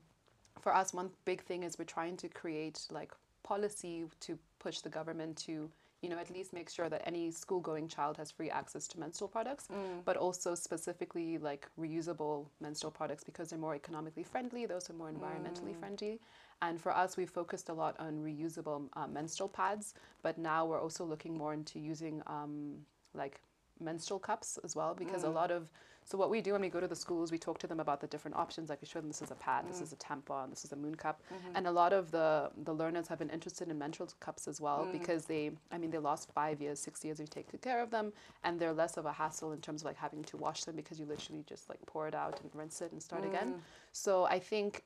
for 0.59 0.75
us 0.75 0.93
one 0.93 1.09
big 1.25 1.41
thing 1.43 1.63
is 1.63 1.77
we're 1.79 1.85
trying 1.85 2.17
to 2.17 2.27
create 2.29 2.87
like 2.91 3.11
policy 3.43 4.05
to 4.21 4.37
push 4.59 4.79
the 4.81 4.89
government 4.89 5.37
to 5.45 5.69
you 6.01 6.09
know, 6.09 6.17
at 6.17 6.31
least 6.31 6.51
make 6.51 6.69
sure 6.69 6.89
that 6.89 7.01
any 7.05 7.29
school 7.31 7.59
going 7.59 7.87
child 7.87 8.17
has 8.17 8.31
free 8.31 8.49
access 8.49 8.87
to 8.87 8.99
menstrual 8.99 9.27
products, 9.27 9.67
but 10.03 10.17
also 10.17 10.55
specifically 10.55 11.37
like 11.37 11.67
reusable 11.79 12.47
menstrual 12.59 12.91
products 12.91 13.23
because 13.23 13.49
they're 13.49 13.59
more 13.59 13.75
economically 13.75 14.23
friendly, 14.23 14.65
those 14.65 14.89
are 14.89 14.93
more 14.93 15.11
environmentally 15.11 15.75
friendly. 15.79 16.19
And 16.63 16.79
for 16.79 16.95
us, 16.95 17.17
we 17.17 17.25
focused 17.25 17.69
a 17.69 17.73
lot 17.73 17.95
on 17.99 18.13
reusable 18.19 18.89
uh, 18.93 19.07
menstrual 19.07 19.49
pads, 19.49 19.93
but 20.21 20.37
now 20.37 20.65
we're 20.65 20.81
also 20.81 21.03
looking 21.03 21.37
more 21.37 21.53
into 21.53 21.79
using 21.79 22.21
um, 22.27 22.77
like 23.13 23.41
menstrual 23.81 24.19
cups 24.19 24.59
as 24.63 24.75
well 24.75 24.93
because 24.93 25.23
a 25.23 25.27
mm. 25.27 25.33
lot 25.33 25.51
of 25.51 25.71
so 26.03 26.17
what 26.17 26.31
we 26.31 26.41
do 26.41 26.53
when 26.53 26.61
we 26.61 26.69
go 26.69 26.79
to 26.79 26.87
the 26.87 26.95
schools 26.95 27.31
we 27.31 27.37
talk 27.37 27.59
to 27.59 27.67
them 27.67 27.79
about 27.79 28.01
the 28.01 28.07
different 28.07 28.35
options. 28.35 28.69
Like 28.69 28.81
we 28.81 28.87
show 28.87 28.99
them 28.99 29.07
this 29.07 29.21
is 29.21 29.31
a 29.31 29.35
pad 29.35 29.65
this 29.69 29.79
mm. 29.79 29.83
is 29.83 29.93
a 29.93 29.95
tampon 29.97 30.49
this 30.49 30.65
is 30.65 30.71
a 30.71 30.75
moon 30.75 30.95
cup. 30.95 31.21
Mm-hmm. 31.33 31.55
And 31.55 31.67
a 31.67 31.71
lot 31.71 31.93
of 31.93 32.11
the 32.11 32.49
the 32.63 32.73
learners 32.73 33.07
have 33.07 33.19
been 33.19 33.29
interested 33.29 33.69
in 33.69 33.77
menstrual 33.77 34.09
cups 34.19 34.47
as 34.47 34.59
well 34.59 34.85
mm. 34.85 34.91
because 34.91 35.25
they 35.25 35.51
i 35.71 35.77
mean 35.77 35.91
they 35.91 35.99
lost 35.99 36.31
five 36.33 36.61
years 36.61 36.79
six 36.79 37.05
years 37.05 37.19
you 37.19 37.27
take 37.27 37.51
good 37.51 37.61
care 37.61 37.81
of 37.81 37.91
them 37.91 38.11
and 38.43 38.59
they're 38.59 38.73
less 38.73 38.97
of 38.97 39.05
a 39.05 39.11
hassle 39.11 39.51
in 39.51 39.61
terms 39.61 39.81
of 39.81 39.85
like 39.85 39.97
having 39.97 40.23
to 40.23 40.37
wash 40.37 40.63
them 40.63 40.75
because 40.75 40.99
you 40.99 41.05
literally 41.05 41.43
just 41.47 41.69
like 41.69 41.79
pour 41.85 42.07
it 42.07 42.15
out 42.15 42.39
and 42.41 42.49
rinse 42.53 42.81
it 42.81 42.91
and 42.91 43.01
start 43.01 43.25
again. 43.25 43.55
So 43.91 44.25
i 44.25 44.39
think 44.39 44.83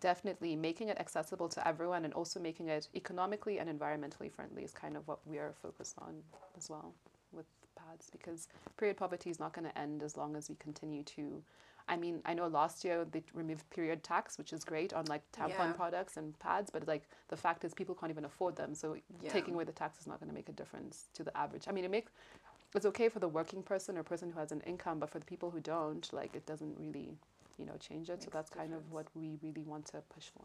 definitely 0.00 0.56
making 0.56 0.88
it 0.88 0.98
accessible 0.98 1.48
to 1.48 1.66
everyone 1.66 2.04
and 2.04 2.14
also 2.14 2.38
making 2.38 2.68
it 2.68 2.88
economically 2.94 3.58
and 3.58 3.68
environmentally 3.68 4.30
friendly 4.30 4.62
is 4.62 4.72
kind 4.72 4.96
of 4.96 5.06
what 5.08 5.18
we 5.26 5.38
are 5.38 5.54
focused 5.62 5.96
on 5.98 6.14
as 6.56 6.68
well 6.68 6.92
with 7.32 7.46
pads 7.96 8.10
because 8.10 8.48
period 8.76 8.96
poverty 8.96 9.30
is 9.30 9.40
not 9.40 9.52
going 9.52 9.66
to 9.66 9.78
end 9.78 10.02
as 10.02 10.16
long 10.16 10.36
as 10.36 10.48
we 10.48 10.54
continue 10.56 11.02
to 11.02 11.42
I 11.88 11.96
mean, 11.96 12.20
I 12.24 12.34
know 12.34 12.48
last 12.48 12.84
year 12.84 13.04
they 13.04 13.22
removed 13.32 13.70
period 13.70 14.02
tax, 14.02 14.38
which 14.38 14.52
is 14.52 14.64
great 14.64 14.92
on 14.92 15.04
like 15.04 15.22
tampon 15.30 15.50
Yeah. 15.50 15.72
products 15.74 16.16
and 16.16 16.36
pads, 16.40 16.68
but 16.68 16.88
like 16.88 17.04
the 17.28 17.36
fact 17.36 17.64
is 17.64 17.74
people 17.74 17.94
can't 17.94 18.10
even 18.10 18.24
afford 18.24 18.56
them. 18.56 18.74
So 18.74 18.96
Yeah. 19.22 19.30
taking 19.30 19.54
away 19.54 19.62
the 19.62 19.70
tax 19.70 20.00
is 20.00 20.06
not 20.08 20.18
going 20.18 20.28
to 20.28 20.34
make 20.34 20.48
a 20.48 20.52
difference 20.52 21.06
to 21.14 21.22
the 21.22 21.36
average. 21.36 21.66
I 21.68 21.72
mean, 21.72 21.84
it 21.84 21.92
makes 21.92 22.10
it's 22.74 22.86
okay 22.86 23.08
for 23.08 23.20
the 23.20 23.28
working 23.28 23.62
person 23.62 23.96
or 23.96 24.02
person 24.02 24.32
who 24.32 24.40
has 24.40 24.50
an 24.50 24.62
income, 24.62 24.98
but 24.98 25.10
for 25.10 25.20
the 25.20 25.26
people 25.26 25.48
who 25.52 25.60
don't, 25.60 26.12
like 26.12 26.34
it 26.34 26.44
doesn't 26.44 26.76
really, 26.76 27.16
you 27.56 27.64
know, 27.64 27.76
change 27.78 28.10
it. 28.10 28.20
so 28.20 28.30
that's 28.32 28.50
kind 28.50 28.74
of 28.74 28.90
what 28.90 29.06
we 29.14 29.38
really 29.40 29.62
want 29.62 29.86
to 29.86 30.02
push 30.12 30.24
for. 30.34 30.42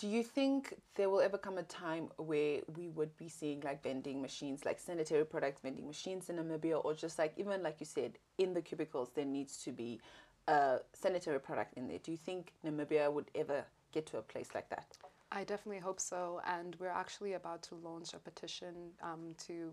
Do 0.00 0.08
you 0.08 0.22
think 0.22 0.74
there 0.94 1.10
will 1.10 1.20
ever 1.20 1.36
come 1.36 1.58
a 1.58 1.62
time 1.62 2.08
where 2.16 2.60
we 2.74 2.88
would 2.88 3.14
be 3.18 3.28
seeing 3.28 3.60
like 3.60 3.82
vending 3.82 4.22
machines, 4.22 4.64
like 4.64 4.80
sanitary 4.80 5.26
products 5.26 5.60
vending 5.60 5.86
machines 5.86 6.30
in 6.30 6.36
Namibia, 6.36 6.82
or 6.82 6.94
just 6.94 7.18
like 7.18 7.34
even 7.36 7.62
like 7.62 7.76
you 7.80 7.86
said, 7.86 8.12
in 8.38 8.54
the 8.54 8.62
cubicles 8.62 9.10
there 9.14 9.26
needs 9.26 9.58
to 9.64 9.72
be 9.72 10.00
a 10.48 10.78
sanitary 10.94 11.38
product 11.38 11.74
in 11.76 11.86
there? 11.86 11.98
Do 12.02 12.12
you 12.12 12.16
think 12.16 12.54
Namibia 12.64 13.12
would 13.12 13.30
ever 13.34 13.62
get 13.92 14.06
to 14.06 14.16
a 14.16 14.22
place 14.22 14.48
like 14.54 14.70
that? 14.70 14.96
I 15.32 15.44
definitely 15.44 15.80
hope 15.80 16.00
so. 16.00 16.40
And 16.46 16.76
we're 16.80 16.88
actually 16.88 17.34
about 17.34 17.62
to 17.64 17.74
launch 17.74 18.14
a 18.14 18.18
petition 18.18 18.74
um, 19.02 19.34
to 19.48 19.70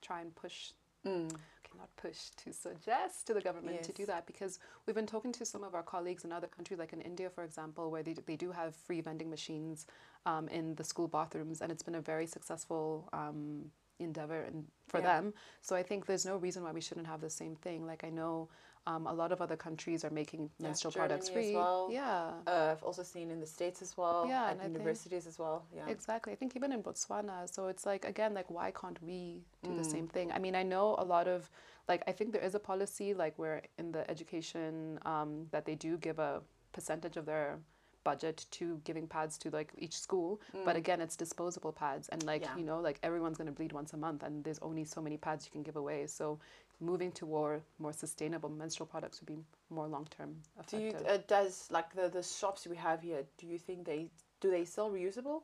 try 0.00 0.20
and 0.20 0.32
push, 0.36 0.70
okay, 1.04 1.36
not 1.76 1.88
push, 1.96 2.30
to 2.44 2.52
suggest 2.52 3.26
to 3.26 3.34
the 3.34 3.40
government 3.40 3.82
to 3.84 3.92
do 3.92 4.06
that 4.06 4.26
because 4.26 4.58
we've 4.86 4.96
been 4.96 5.06
talking 5.06 5.32
to 5.32 5.44
some 5.44 5.64
of 5.64 5.74
our 5.74 5.82
colleagues 5.82 6.24
in 6.24 6.32
other 6.32 6.46
countries, 6.46 6.78
like 6.78 6.92
in 6.92 7.00
India, 7.00 7.30
for 7.30 7.44
example, 7.44 7.90
where 7.90 8.02
they, 8.02 8.14
they 8.26 8.36
do 8.36 8.50
have 8.52 8.74
free 8.74 9.00
vending 9.00 9.30
machines 9.30 9.86
um, 10.26 10.48
in 10.48 10.74
the 10.76 10.84
school 10.84 11.08
bathrooms, 11.08 11.60
and 11.60 11.70
it's 11.72 11.82
been 11.82 11.94
a 11.94 12.00
very 12.00 12.26
successful 12.26 13.08
um, 13.12 13.66
endeavor 13.98 14.42
in, 14.44 14.64
for 14.88 15.00
Yeah. 15.00 15.06
them. 15.06 15.34
So 15.62 15.76
I 15.76 15.82
think 15.82 16.06
there's 16.06 16.26
no 16.26 16.36
reason 16.36 16.62
why 16.62 16.72
we 16.72 16.80
shouldn't 16.80 17.06
have 17.06 17.20
the 17.20 17.30
same 17.30 17.56
thing. 17.56 17.86
Like 17.86 18.04
I 18.04 18.10
know 18.10 18.48
um, 18.86 19.06
a 19.06 19.12
lot 19.12 19.30
of 19.32 19.40
other 19.42 19.56
countries 19.56 20.04
are 20.04 20.10
making 20.10 20.50
Yeah, 20.58 20.68
menstrual 20.68 20.92
products 20.92 21.28
Germany 21.28 21.46
as 21.46 21.50
free. 21.50 21.56
well. 21.56 21.88
Yeah. 21.92 22.32
Uh, 22.46 22.72
I've 22.72 22.82
also 22.82 23.02
seen 23.02 23.30
in 23.30 23.38
the 23.38 23.46
states 23.46 23.82
as 23.82 23.96
well, 23.96 24.26
Yeah, 24.26 24.44
at 24.46 24.52
and 24.52 24.60
I 24.60 24.64
think- 24.64 24.72
universities 24.74 25.26
as 25.26 25.38
well. 25.38 25.66
Yeah, 25.74 25.86
Exactly. 25.88 26.32
I 26.32 26.36
think 26.36 26.56
even 26.56 26.72
in 26.72 26.82
Botswana. 26.82 27.52
So 27.52 27.68
it's 27.68 27.84
like, 27.84 28.04
again, 28.04 28.32
like, 28.34 28.50
why 28.50 28.70
can't 28.70 29.00
we 29.02 29.42
do 29.62 29.74
the 29.74 29.82
Mm. 29.82 29.92
same 29.92 30.08
thing? 30.08 30.32
I 30.32 30.38
mean, 30.38 30.54
I 30.56 30.62
know 30.62 30.94
a 30.98 31.04
lot 31.04 31.28
of, 31.28 31.50
like, 31.88 32.02
I 32.06 32.12
think 32.12 32.32
there 32.32 32.42
is 32.42 32.54
a 32.54 32.60
policy, 32.60 33.12
like, 33.14 33.38
where 33.38 33.62
in 33.78 33.92
the 33.92 34.10
education 34.10 34.98
um, 35.04 35.46
that 35.50 35.64
they 35.66 35.74
do 35.74 35.96
give 35.98 36.18
a 36.18 36.42
percentage 36.72 37.16
of 37.16 37.26
their 37.26 37.58
budget 38.02 38.46
to 38.50 38.80
giving 38.84 39.06
pads 39.06 39.36
to 39.36 39.50
like 39.50 39.74
each 39.76 39.92
school 39.98 40.40
but 40.64 40.74
again 40.74 41.02
it's 41.02 41.16
disposable 41.16 41.70
pads 41.70 42.08
and 42.08 42.22
like 42.24 42.40
Mm. 42.42 42.46
Yeah. 42.46 42.56
you 42.56 42.64
know 42.64 42.80
like 42.80 42.98
everyone's 43.02 43.36
going 43.36 43.46
to 43.46 43.52
bleed 43.52 43.72
once 43.74 43.92
a 43.92 43.96
month 43.98 44.22
and 44.22 44.42
there's 44.42 44.58
only 44.60 44.84
so 44.84 45.02
many 45.02 45.18
pads 45.18 45.44
you 45.44 45.52
can 45.52 45.62
give 45.62 45.76
away 45.76 46.06
so 46.06 46.38
moving 46.80 47.12
toward 47.12 47.62
more 47.78 47.92
sustainable 47.92 48.48
menstrual 48.48 48.86
products 48.86 49.20
would 49.20 49.26
be 49.26 49.42
more 49.68 49.86
long 49.86 50.06
term 50.16 50.36
do 50.68 50.78
you 50.78 50.92
uh, 51.08 51.18
does 51.28 51.68
like 51.70 51.94
the 51.94 52.08
the 52.08 52.22
shops 52.22 52.66
we 52.66 52.76
have 52.76 53.02
here? 53.02 53.22
Do 53.38 53.46
you 53.46 53.58
think 53.58 53.84
they 53.84 54.10
do 54.40 54.50
they 54.50 54.64
sell 54.64 54.90
reusable 54.90 55.42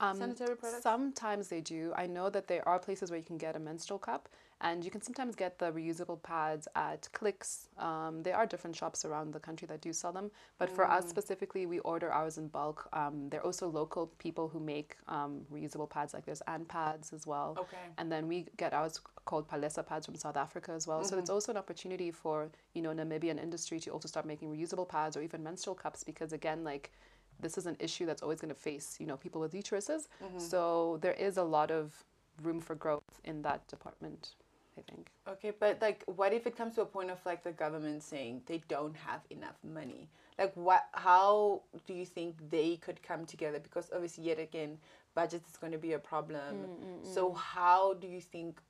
Um, 0.00 0.18
sanitary 0.18 0.56
products? 0.56 0.82
Sometimes 0.82 1.48
they 1.48 1.60
do. 1.60 1.92
I 1.96 2.06
know 2.06 2.30
that 2.30 2.46
there 2.48 2.66
are 2.66 2.78
places 2.78 3.10
where 3.10 3.18
you 3.18 3.26
can 3.26 3.38
get 3.38 3.54
a 3.56 3.58
menstrual 3.60 3.98
cup, 3.98 4.28
and 4.62 4.84
you 4.84 4.90
can 4.92 5.02
sometimes 5.02 5.34
get 5.34 5.58
the 5.58 5.72
reusable 5.72 6.22
pads 6.22 6.68
at 6.76 7.08
Clicks. 7.12 7.68
Um, 7.78 8.22
there 8.22 8.36
are 8.36 8.46
different 8.46 8.76
shops 8.76 9.04
around 9.04 9.32
the 9.34 9.40
country 9.40 9.66
that 9.66 9.80
do 9.80 9.92
sell 9.92 10.12
them, 10.12 10.30
but 10.58 10.70
for 10.70 10.84
Mm. 10.86 10.92
us 10.98 11.08
specifically, 11.08 11.66
we 11.66 11.80
order 11.80 12.12
ours 12.12 12.38
in 12.38 12.46
bulk. 12.48 12.88
Um, 12.92 13.28
there 13.28 13.40
are 13.40 13.44
also 13.44 13.68
local 13.68 14.06
people 14.18 14.48
who 14.48 14.60
make 14.60 14.96
um, 15.08 15.44
reusable 15.52 15.90
pads, 15.90 16.14
like 16.14 16.24
there's 16.24 16.42
Ann 16.42 16.64
pads 16.64 17.12
as 17.12 17.26
well. 17.26 17.56
Okay. 17.58 17.76
And 17.98 18.10
then 18.10 18.28
we 18.28 18.46
get 18.56 18.72
ours 18.72 19.00
called 19.24 19.48
Palesa 19.48 19.84
pads 19.84 20.06
from 20.06 20.14
South 20.14 20.36
Africa 20.36 20.70
as 20.72 20.86
well. 20.86 21.02
So 21.04 21.18
it's 21.18 21.30
also 21.30 21.50
an 21.52 21.58
opportunity 21.58 22.10
for 22.12 22.50
you 22.74 22.82
know 22.82 22.90
Namibian 22.94 23.42
industry 23.42 23.80
to 23.80 23.90
also 23.90 24.06
start 24.08 24.26
making 24.26 24.48
reusable 24.56 24.88
pads 24.88 25.16
or 25.16 25.22
even 25.22 25.42
menstrual 25.42 25.74
cups 25.74 26.04
because 26.04 26.32
again, 26.32 26.62
like 26.62 26.92
this 27.40 27.58
is 27.58 27.66
an 27.66 27.76
issue 27.80 28.06
that's 28.06 28.22
always 28.22 28.40
going 28.40 28.54
to 28.54 28.60
face 28.60 28.96
you 29.00 29.06
know 29.06 29.16
people 29.16 29.40
with 29.40 29.52
uteruses. 29.54 30.06
So 30.36 30.98
there 31.00 31.14
is 31.14 31.36
a 31.36 31.42
lot 31.42 31.70
of 31.72 32.04
room 32.42 32.60
for 32.60 32.74
growth 32.76 33.20
in 33.24 33.42
that 33.42 33.66
department. 33.68 34.34
I 34.78 34.80
think. 34.82 35.10
Okay, 35.28 35.52
but 35.58 35.80
like, 35.80 36.02
what 36.06 36.32
if 36.32 36.46
it 36.46 36.56
comes 36.56 36.74
to 36.76 36.82
a 36.82 36.86
point 36.86 37.10
of 37.10 37.18
like 37.26 37.44
the 37.44 37.52
government 37.52 38.02
saying 38.02 38.42
they 38.46 38.62
don't 38.68 38.96
have 38.96 39.20
enough 39.30 39.56
money? 39.62 40.08
Like, 40.38 40.52
what? 40.54 40.86
How 40.92 41.62
do 41.86 41.94
you 41.94 42.06
think 42.06 42.36
they 42.50 42.76
could 42.76 43.02
come 43.02 43.26
together? 43.26 43.60
Because 43.60 43.90
obviously, 43.92 44.24
yet 44.24 44.38
again, 44.38 44.78
budget 45.14 45.42
is 45.48 45.56
going 45.56 45.72
to 45.72 45.78
be 45.78 45.92
a 45.92 45.98
problem. 45.98 46.56
Mm, 46.56 46.84
mm, 46.84 47.06
mm. 47.06 47.14
So, 47.14 47.32
how 47.32 47.94
do 47.94 48.06
you 48.06 48.20
think 48.20 48.60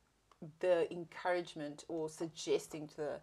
the 0.59 0.93
encouragement 0.93 1.85
or 1.88 2.09
suggesting 2.09 2.88
to 2.88 2.97
the 2.97 3.21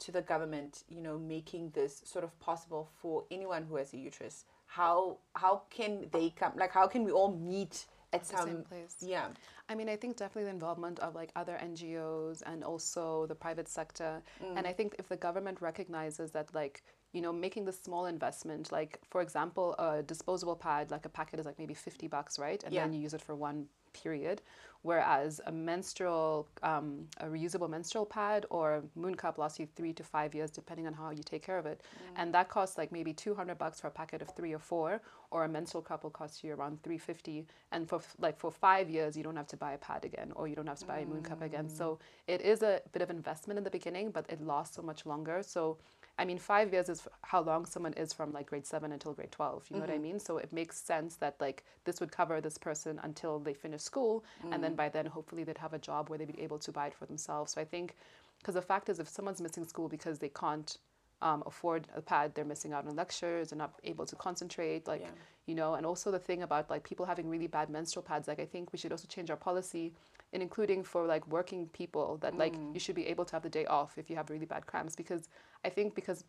to 0.00 0.12
the 0.12 0.22
government, 0.22 0.84
you 0.88 1.00
know, 1.00 1.18
making 1.18 1.70
this 1.70 2.02
sort 2.04 2.24
of 2.24 2.38
possible 2.38 2.88
for 3.00 3.24
anyone 3.30 3.64
who 3.64 3.76
has 3.76 3.92
a 3.94 3.98
uterus? 3.98 4.44
How 4.66 5.16
how 5.34 5.62
can 5.70 6.08
they 6.12 6.30
come? 6.30 6.52
Like, 6.56 6.72
how 6.72 6.86
can 6.86 7.04
we 7.04 7.10
all 7.10 7.32
meet 7.32 7.86
at 8.12 8.24
the 8.24 8.36
some 8.36 8.46
same 8.46 8.56
um, 8.56 8.62
place. 8.64 8.96
Yeah. 9.00 9.28
I 9.68 9.74
mean, 9.74 9.88
I 9.88 9.96
think 9.96 10.16
definitely 10.16 10.44
the 10.44 10.50
involvement 10.50 10.98
of 11.00 11.14
like 11.14 11.30
other 11.36 11.58
NGOs 11.62 12.42
and 12.46 12.64
also 12.64 13.26
the 13.26 13.34
private 13.34 13.68
sector. 13.68 14.22
And 14.40 14.64
mm. 14.64 14.68
I 14.68 14.72
think 14.72 14.96
if 14.98 15.08
the 15.08 15.16
government 15.16 15.60
recognizes 15.60 16.30
that, 16.32 16.54
like, 16.54 16.82
you 17.12 17.20
know, 17.22 17.32
making 17.32 17.64
this 17.64 17.80
small 17.80 18.06
investment, 18.06 18.70
like, 18.70 19.00
for 19.08 19.20
example, 19.22 19.74
a 19.78 20.02
disposable 20.02 20.56
pad, 20.56 20.90
like 20.90 21.06
a 21.06 21.08
packet 21.08 21.40
is 21.40 21.46
like 21.46 21.58
maybe 21.58 21.74
50 21.74 22.06
bucks, 22.08 22.38
right? 22.38 22.62
And 22.64 22.72
Yeah. 22.74 22.84
then 22.84 22.92
you 22.92 23.00
use 23.00 23.14
it 23.14 23.22
for 23.22 23.34
one 23.34 23.66
period. 23.94 24.42
Whereas 24.82 25.40
a 25.46 25.50
menstrual, 25.52 26.48
um, 26.62 27.08
a 27.18 27.26
reusable 27.26 27.68
menstrual 27.68 28.06
pad 28.06 28.46
or 28.50 28.84
moon 28.94 29.14
cup 29.16 29.38
lasts 29.38 29.58
you 29.58 29.66
three 29.74 29.92
to 29.94 30.04
five 30.04 30.34
years, 30.34 30.50
depending 30.50 30.86
on 30.86 30.92
how 30.92 31.10
you 31.10 31.22
take 31.24 31.42
care 31.42 31.58
of 31.58 31.66
it. 31.66 31.82
And 32.16 32.32
that 32.34 32.48
costs 32.48 32.78
like 32.78 32.92
maybe 32.92 33.12
200 33.12 33.58
bucks 33.58 33.80
for 33.80 33.88
a 33.88 33.90
packet 33.90 34.22
of 34.22 34.28
three 34.30 34.52
or 34.54 34.58
four, 34.58 35.00
or 35.30 35.44
a 35.44 35.48
menstrual 35.48 35.82
cup 35.82 36.04
will 36.04 36.10
cost 36.10 36.44
you 36.44 36.54
around 36.54 36.82
350. 36.84 37.46
And 37.72 37.88
for 37.88 37.96
f- 37.96 38.14
like 38.20 38.38
for 38.38 38.52
five 38.52 38.88
years, 38.88 39.16
you 39.16 39.24
don't 39.24 39.36
have 39.36 39.48
to 39.48 39.56
buy 39.56 39.72
a 39.72 39.78
pad 39.78 40.04
again, 40.04 40.32
or 40.36 40.46
you 40.46 40.54
don't 40.54 40.68
have 40.68 40.78
to 40.78 40.86
buy 40.86 41.00
a 41.00 41.06
moon 41.06 41.22
cup 41.22 41.42
again. 41.42 41.68
So 41.68 41.98
it 42.28 42.40
is 42.40 42.62
a 42.62 42.80
bit 42.92 43.02
of 43.02 43.10
investment 43.10 43.58
in 43.58 43.64
the 43.64 43.70
beginning, 43.70 44.10
but 44.10 44.26
it 44.30 44.40
lasts 44.40 44.76
so 44.76 44.82
much 44.82 45.06
longer. 45.06 45.42
So 45.42 45.78
I 46.18 46.24
mean, 46.24 46.38
five 46.38 46.72
years 46.72 46.88
is 46.88 47.06
how 47.22 47.40
long 47.42 47.64
someone 47.64 47.92
is 47.92 48.12
from 48.12 48.32
like 48.32 48.46
grade 48.46 48.66
seven 48.66 48.90
until 48.92 49.12
grade 49.12 49.30
12. 49.30 49.66
You 49.70 49.76
know 49.76 49.80
what 49.80 49.90
I 49.90 49.94
mm-hmm. 49.94 50.02
mean? 50.02 50.18
So 50.18 50.38
it 50.38 50.52
makes 50.52 50.80
sense 50.80 51.16
that 51.16 51.36
like 51.40 51.64
this 51.84 52.00
would 52.00 52.10
cover 52.10 52.40
this 52.40 52.58
person 52.58 52.98
until 53.04 53.38
they 53.38 53.54
finish 53.54 53.82
school. 53.82 54.24
And 54.50 54.62
then 54.62 54.72
mm. 54.72 54.76
by 54.76 54.88
then, 54.88 55.06
hopefully, 55.06 55.44
they'd 55.44 55.58
have 55.58 55.74
a 55.74 55.78
job 55.78 56.08
where 56.08 56.18
they'd 56.18 56.34
be 56.34 56.42
able 56.42 56.58
to 56.58 56.72
buy 56.72 56.88
it 56.88 56.94
for 56.94 57.06
themselves. 57.06 57.52
So 57.52 57.60
I 57.60 57.64
think, 57.64 57.94
because 58.40 58.54
the 58.54 58.62
fact 58.62 58.88
is, 58.88 58.98
if 58.98 59.08
someone's 59.08 59.40
missing 59.40 59.64
school 59.64 59.88
because 59.88 60.18
they 60.18 60.28
can't 60.28 60.76
um, 61.22 61.42
afford 61.46 61.86
a 61.96 62.00
pad, 62.00 62.34
they're 62.34 62.44
missing 62.44 62.72
out 62.72 62.86
on 62.86 62.94
lectures, 62.96 63.50
they're 63.50 63.58
not 63.58 63.74
able 63.84 64.06
to 64.06 64.16
concentrate. 64.16 64.86
Like, 64.86 65.02
Yeah. 65.02 65.10
you 65.46 65.54
know, 65.54 65.74
and 65.74 65.84
also 65.86 66.10
the 66.10 66.18
thing 66.18 66.42
about 66.42 66.70
like 66.70 66.84
people 66.84 67.06
having 67.06 67.28
really 67.28 67.46
bad 67.46 67.70
menstrual 67.70 68.02
pads, 68.02 68.28
like 68.28 68.38
I 68.40 68.46
think 68.46 68.72
we 68.72 68.78
should 68.78 68.92
also 68.92 69.08
change 69.08 69.30
our 69.30 69.36
policy 69.36 69.92
in 70.32 70.42
including 70.42 70.84
for 70.84 71.06
like 71.06 71.26
working 71.28 71.68
people 71.68 72.18
that 72.18 72.36
like 72.36 72.54
you 72.74 72.80
should 72.80 72.94
be 72.94 73.06
able 73.06 73.24
to 73.24 73.32
have 73.32 73.42
the 73.42 73.48
day 73.48 73.64
off 73.66 73.96
if 73.96 74.10
you 74.10 74.16
have 74.16 74.28
really 74.30 74.44
bad 74.46 74.66
cramps 74.66 74.94
because 74.94 75.28
I 75.64 75.70
think 75.70 75.94
because 75.94 76.24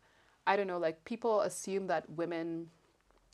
I 0.46 0.56
don't 0.56 0.66
know, 0.66 0.78
like 0.78 1.04
people 1.04 1.42
assume 1.42 1.86
that 1.88 2.08
women 2.10 2.70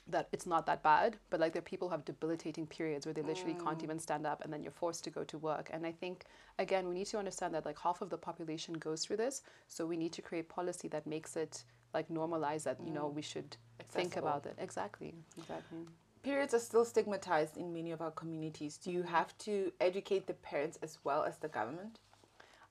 that 0.08 0.28
it's 0.32 0.46
not 0.46 0.66
that 0.66 0.82
bad, 0.82 1.16
but 1.30 1.40
like 1.40 1.52
there 1.52 1.60
are 1.60 1.64
people 1.64 1.88
who 1.88 1.92
have 1.92 2.04
debilitating 2.04 2.66
periods 2.66 3.06
where 3.06 3.12
they 3.12 3.22
literally 3.22 3.54
can't 3.54 3.78
mm. 3.78 3.84
even 3.84 3.98
stand 3.98 4.26
up 4.26 4.42
and 4.44 4.52
then 4.52 4.62
you're 4.62 4.72
forced 4.72 5.04
to 5.04 5.10
go 5.10 5.24
to 5.24 5.38
work. 5.38 5.68
And 5.72 5.86
I 5.86 5.92
think 5.92 6.24
again 6.58 6.88
we 6.88 6.94
need 6.94 7.06
to 7.08 7.18
understand 7.18 7.54
that 7.54 7.64
like 7.64 7.78
half 7.78 8.00
of 8.00 8.10
the 8.10 8.18
population 8.18 8.74
goes 8.74 9.04
through 9.04 9.16
this. 9.16 9.42
So 9.68 9.84
we 9.86 9.96
need 9.96 10.12
to 10.12 10.22
create 10.22 10.48
policy 10.48 10.88
that 10.88 11.06
makes 11.06 11.36
it 11.36 11.64
like 11.92 12.08
normalize 12.08 12.64
that, 12.64 12.78
you 12.84 12.92
know, 12.92 13.08
mm. 13.08 13.14
we 13.14 13.22
should 13.22 13.56
think 13.90 14.16
about 14.16 14.46
it. 14.46 14.56
Exactly. 14.58 15.14
Exactly. 15.38 15.78
Periods 16.22 16.54
are 16.54 16.58
still 16.58 16.84
stigmatized 16.84 17.56
in 17.56 17.72
many 17.72 17.92
of 17.92 18.00
our 18.00 18.10
communities. 18.10 18.78
Do 18.78 18.90
you 18.90 19.02
mm. 19.02 19.06
have 19.06 19.36
to 19.38 19.72
educate 19.80 20.26
the 20.26 20.34
parents 20.34 20.78
as 20.82 20.98
well 21.04 21.24
as 21.24 21.38
the 21.38 21.48
government? 21.48 22.00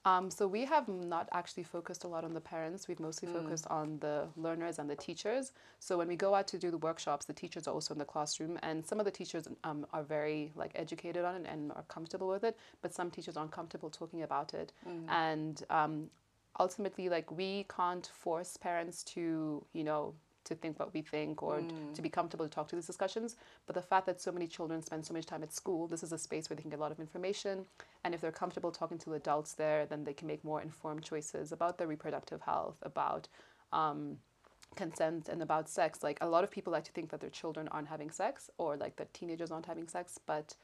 Um, 0.06 0.30
so 0.30 0.48
we 0.48 0.66
have 0.66 0.88
not 0.88 1.28
actually 1.32 1.64
focused 1.64 2.04
a 2.04 2.08
lot 2.08 2.24
on 2.24 2.34
the 2.34 2.40
parents. 2.40 2.88
We've 2.88 3.00
mostly 3.00 3.28
focused 3.28 3.66
on 3.72 3.98
the 4.00 4.28
learners 4.38 4.78
and 4.78 4.88
the 4.88 4.96
teachers. 4.96 5.52
So 5.80 5.98
when 5.98 6.08
we 6.08 6.16
go 6.16 6.36
out 6.36 6.48
to 6.50 6.60
do 6.60 6.70
the 6.70 6.78
workshops, 6.78 7.26
the 7.26 7.34
teachers 7.34 7.68
are 7.68 7.74
also 7.74 7.96
in 7.96 7.98
the 7.98 8.06
classroom, 8.06 8.60
and 8.62 8.86
some 8.86 9.00
of 9.00 9.06
the 9.06 9.12
teachers 9.12 9.48
um, 9.64 9.88
are 9.94 10.04
very 10.04 10.52
like 10.56 10.72
educated 10.76 11.26
on 11.26 11.36
it 11.38 11.48
and 11.52 11.72
are 11.72 11.84
comfortable 11.88 12.28
with 12.28 12.44
it. 12.44 12.56
But 12.84 12.94
some 12.94 13.10
teachers 13.10 13.36
aren't 13.36 13.52
comfortable 13.52 13.90
talking 13.90 14.22
about 14.22 14.54
it, 14.54 14.72
and 15.10 15.64
um, 15.72 16.10
ultimately, 16.60 17.10
like 17.10 17.32
we 17.32 17.66
can't 17.76 18.06
force 18.14 18.58
parents 18.58 19.04
to 19.16 19.66
you 19.74 19.84
know 19.84 20.14
to 20.46 20.56
think 20.56 20.80
what 20.80 20.94
we 20.94 21.02
think 21.02 21.44
or 21.44 21.62
to 21.94 22.02
be 22.02 22.10
comfortable 22.10 22.46
to 22.46 22.52
talk 22.52 22.68
to 22.70 22.76
these 22.76 22.88
discussions. 22.88 23.36
But 23.66 23.76
the 23.76 23.82
fact 23.82 24.06
that 24.06 24.22
so 24.22 24.32
many 24.32 24.48
children 24.48 24.82
spend 24.82 25.06
so 25.06 25.14
much 25.14 25.26
time 25.26 25.44
at 25.44 25.54
school, 25.54 25.88
this 25.88 26.04
is 26.04 26.12
a 26.12 26.18
space 26.18 26.50
where 26.50 26.56
they 26.56 26.62
can 26.62 26.72
get 26.72 26.80
a 26.80 26.82
lot 26.82 26.92
of 26.92 27.00
information. 27.00 27.66
And 28.04 28.14
if 28.14 28.22
they're 28.22 28.32
comfortable 28.32 28.72
talking 28.72 28.98
to 29.00 29.14
adults 29.14 29.54
there, 29.54 29.86
then 29.86 30.04
they 30.04 30.14
can 30.14 30.28
make 30.28 30.44
more 30.44 30.62
informed 30.62 31.04
choices 31.04 31.52
about 31.52 31.78
their 31.78 31.88
reproductive 31.88 32.42
health, 32.42 32.78
about 32.84 33.28
um, 33.74 34.18
consent, 34.76 35.30
and 35.30 35.42
about 35.42 35.70
sex. 35.70 36.04
Like 36.04 36.18
a 36.22 36.28
lot 36.28 36.44
of 36.44 36.52
people 36.52 36.72
like 36.72 36.86
to 36.86 36.92
think 36.92 37.10
that 37.10 37.20
their 37.20 37.30
children 37.30 37.68
aren't 37.70 37.88
having 37.88 38.12
sex 38.12 38.50
or 38.58 38.78
like 38.78 38.96
that 38.98 39.14
teenagers 39.14 39.52
aren't 39.52 39.66
having 39.66 39.88
sex, 39.88 40.20
but 40.26 40.56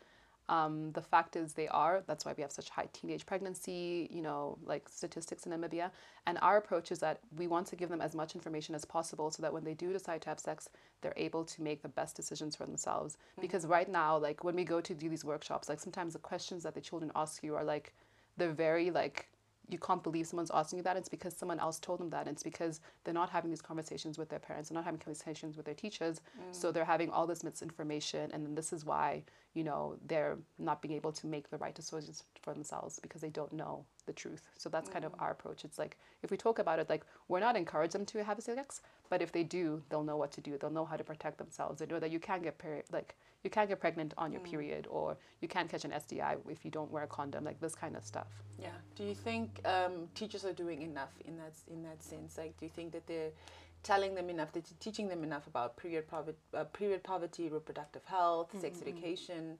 um, 0.51 0.91
the 0.91 1.01
fact 1.01 1.37
is 1.37 1.53
they 1.53 1.69
are. 1.69 2.03
That's 2.07 2.25
why 2.25 2.33
we 2.35 2.41
have 2.41 2.51
such 2.51 2.69
high 2.69 2.89
teenage 2.91 3.25
pregnancy, 3.25 4.09
you 4.11 4.21
know, 4.21 4.57
like 4.65 4.89
statistics 4.89 5.45
in 5.45 5.53
Namibia. 5.53 5.91
And 6.27 6.37
our 6.41 6.57
approach 6.57 6.91
is 6.91 6.99
that 6.99 7.21
we 7.37 7.47
want 7.47 7.67
to 7.67 7.77
give 7.77 7.87
them 7.89 8.01
as 8.01 8.13
much 8.13 8.35
information 8.35 8.75
as 8.75 8.83
possible 8.83 9.31
so 9.31 9.41
that 9.43 9.53
when 9.53 9.63
they 9.63 9.73
do 9.73 9.93
decide 9.93 10.21
to 10.23 10.29
have 10.29 10.41
sex, 10.41 10.67
they're 11.01 11.13
able 11.15 11.45
to 11.45 11.61
make 11.61 11.81
the 11.81 11.87
best 11.87 12.17
decisions 12.17 12.57
for 12.57 12.65
themselves. 12.65 13.17
Because 13.39 13.65
right 13.65 13.89
now, 13.89 14.17
like 14.17 14.43
when 14.43 14.55
we 14.55 14.65
go 14.65 14.81
to 14.81 14.93
do 14.93 15.07
these 15.07 15.23
workshops, 15.23 15.69
like 15.69 15.79
sometimes 15.79 16.13
the 16.13 16.19
questions 16.19 16.63
that 16.63 16.75
the 16.75 16.81
children 16.81 17.13
ask 17.15 17.41
you 17.43 17.55
are 17.55 17.63
like, 17.63 17.93
they're 18.35 18.51
very 18.51 18.91
like, 18.91 19.29
you 19.69 19.77
can't 19.77 20.03
believe 20.03 20.27
someone's 20.27 20.51
asking 20.53 20.79
you 20.79 20.83
that. 20.83 20.97
It's 20.97 21.07
because 21.07 21.33
someone 21.33 21.59
else 21.61 21.79
told 21.79 22.01
them 22.01 22.09
that. 22.09 22.27
It's 22.27 22.43
because 22.43 22.81
they're 23.05 23.13
not 23.13 23.29
having 23.29 23.49
these 23.49 23.61
conversations 23.61 24.17
with 24.17 24.27
their 24.27 24.39
parents. 24.39 24.67
They're 24.67 24.75
not 24.75 24.83
having 24.83 24.99
conversations 24.99 25.55
with 25.55 25.65
their 25.65 25.75
teachers. 25.75 26.19
So 26.51 26.73
they're 26.73 26.83
having 26.83 27.09
all 27.09 27.25
this 27.25 27.41
misinformation. 27.41 28.31
And 28.33 28.45
then 28.45 28.53
this 28.53 28.73
is 28.73 28.83
why, 28.83 29.23
you 29.53 29.63
know, 29.63 29.97
they're 30.07 30.37
not 30.59 30.81
being 30.81 30.93
able 30.93 31.11
to 31.11 31.27
make 31.27 31.49
the 31.49 31.57
right 31.57 31.75
decisions 31.75 32.23
for 32.41 32.53
themselves 32.53 32.99
because 32.99 33.21
they 33.21 33.29
don't 33.29 33.51
know 33.51 33.83
the 34.05 34.13
truth. 34.13 34.47
So 34.57 34.69
that's 34.69 34.89
kind 34.89 35.03
of 35.03 35.13
our 35.19 35.31
approach. 35.31 35.65
It's 35.65 35.77
like, 35.77 35.97
if 36.23 36.31
we 36.31 36.37
talk 36.37 36.59
about 36.59 36.79
it, 36.79 36.89
like, 36.89 37.05
we're 37.27 37.39
not 37.39 37.57
encouraging 37.57 37.99
them 37.99 38.05
to 38.07 38.23
have 38.23 38.39
a 38.39 38.41
sex, 38.41 38.81
but 39.09 39.21
if 39.21 39.31
they 39.31 39.43
do, 39.43 39.81
they'll 39.89 40.03
know 40.03 40.17
what 40.17 40.31
to 40.33 40.41
do. 40.41 40.57
They'll 40.57 40.69
know 40.69 40.85
how 40.85 40.95
to 40.95 41.03
protect 41.03 41.37
themselves. 41.37 41.79
They 41.79 41.85
know 41.85 41.99
that 41.99 42.11
you 42.11 42.19
can't 42.19 42.43
get 42.43 42.57
peri- 42.57 42.83
like 42.91 43.15
you 43.43 43.49
can't 43.49 43.67
get 43.67 43.79
pregnant 43.79 44.13
on 44.17 44.31
your 44.31 44.41
period, 44.41 44.87
or 44.89 45.17
you 45.41 45.47
can't 45.47 45.69
catch 45.69 45.83
an 45.83 45.93
STI 45.99 46.37
if 46.47 46.63
you 46.63 46.71
don't 46.71 46.91
wear 46.91 47.03
a 47.03 47.07
condom. 47.07 47.43
Like 47.43 47.59
this 47.59 47.75
kind 47.75 47.95
of 47.97 48.05
stuff. 48.05 48.27
Yeah. 48.59 48.69
Do 48.95 49.03
you 49.03 49.15
think 49.15 49.59
um, 49.65 50.07
teachers 50.15 50.45
are 50.45 50.53
doing 50.53 50.81
enough 50.83 51.11
in 51.25 51.37
that 51.37 51.53
in 51.69 51.83
that 51.83 52.01
sense? 52.03 52.37
Like, 52.37 52.55
do 52.57 52.65
you 52.65 52.71
think 52.73 52.91
that 52.93 53.05
they're 53.07 53.31
telling 53.83 54.15
them 54.15 54.29
enough, 54.29 54.49
teaching 54.79 55.07
them 55.09 55.23
enough 55.23 55.47
about 55.47 55.77
period 55.77 56.07
poverty, 56.07 56.37
uh, 56.53 56.63
period 56.65 57.03
poverty, 57.03 57.49
reproductive 57.49 58.05
health, 58.05 58.49
mm-hmm, 58.49 58.59
sex 58.61 58.79
mm-hmm. 58.79 58.89
education? 58.89 59.57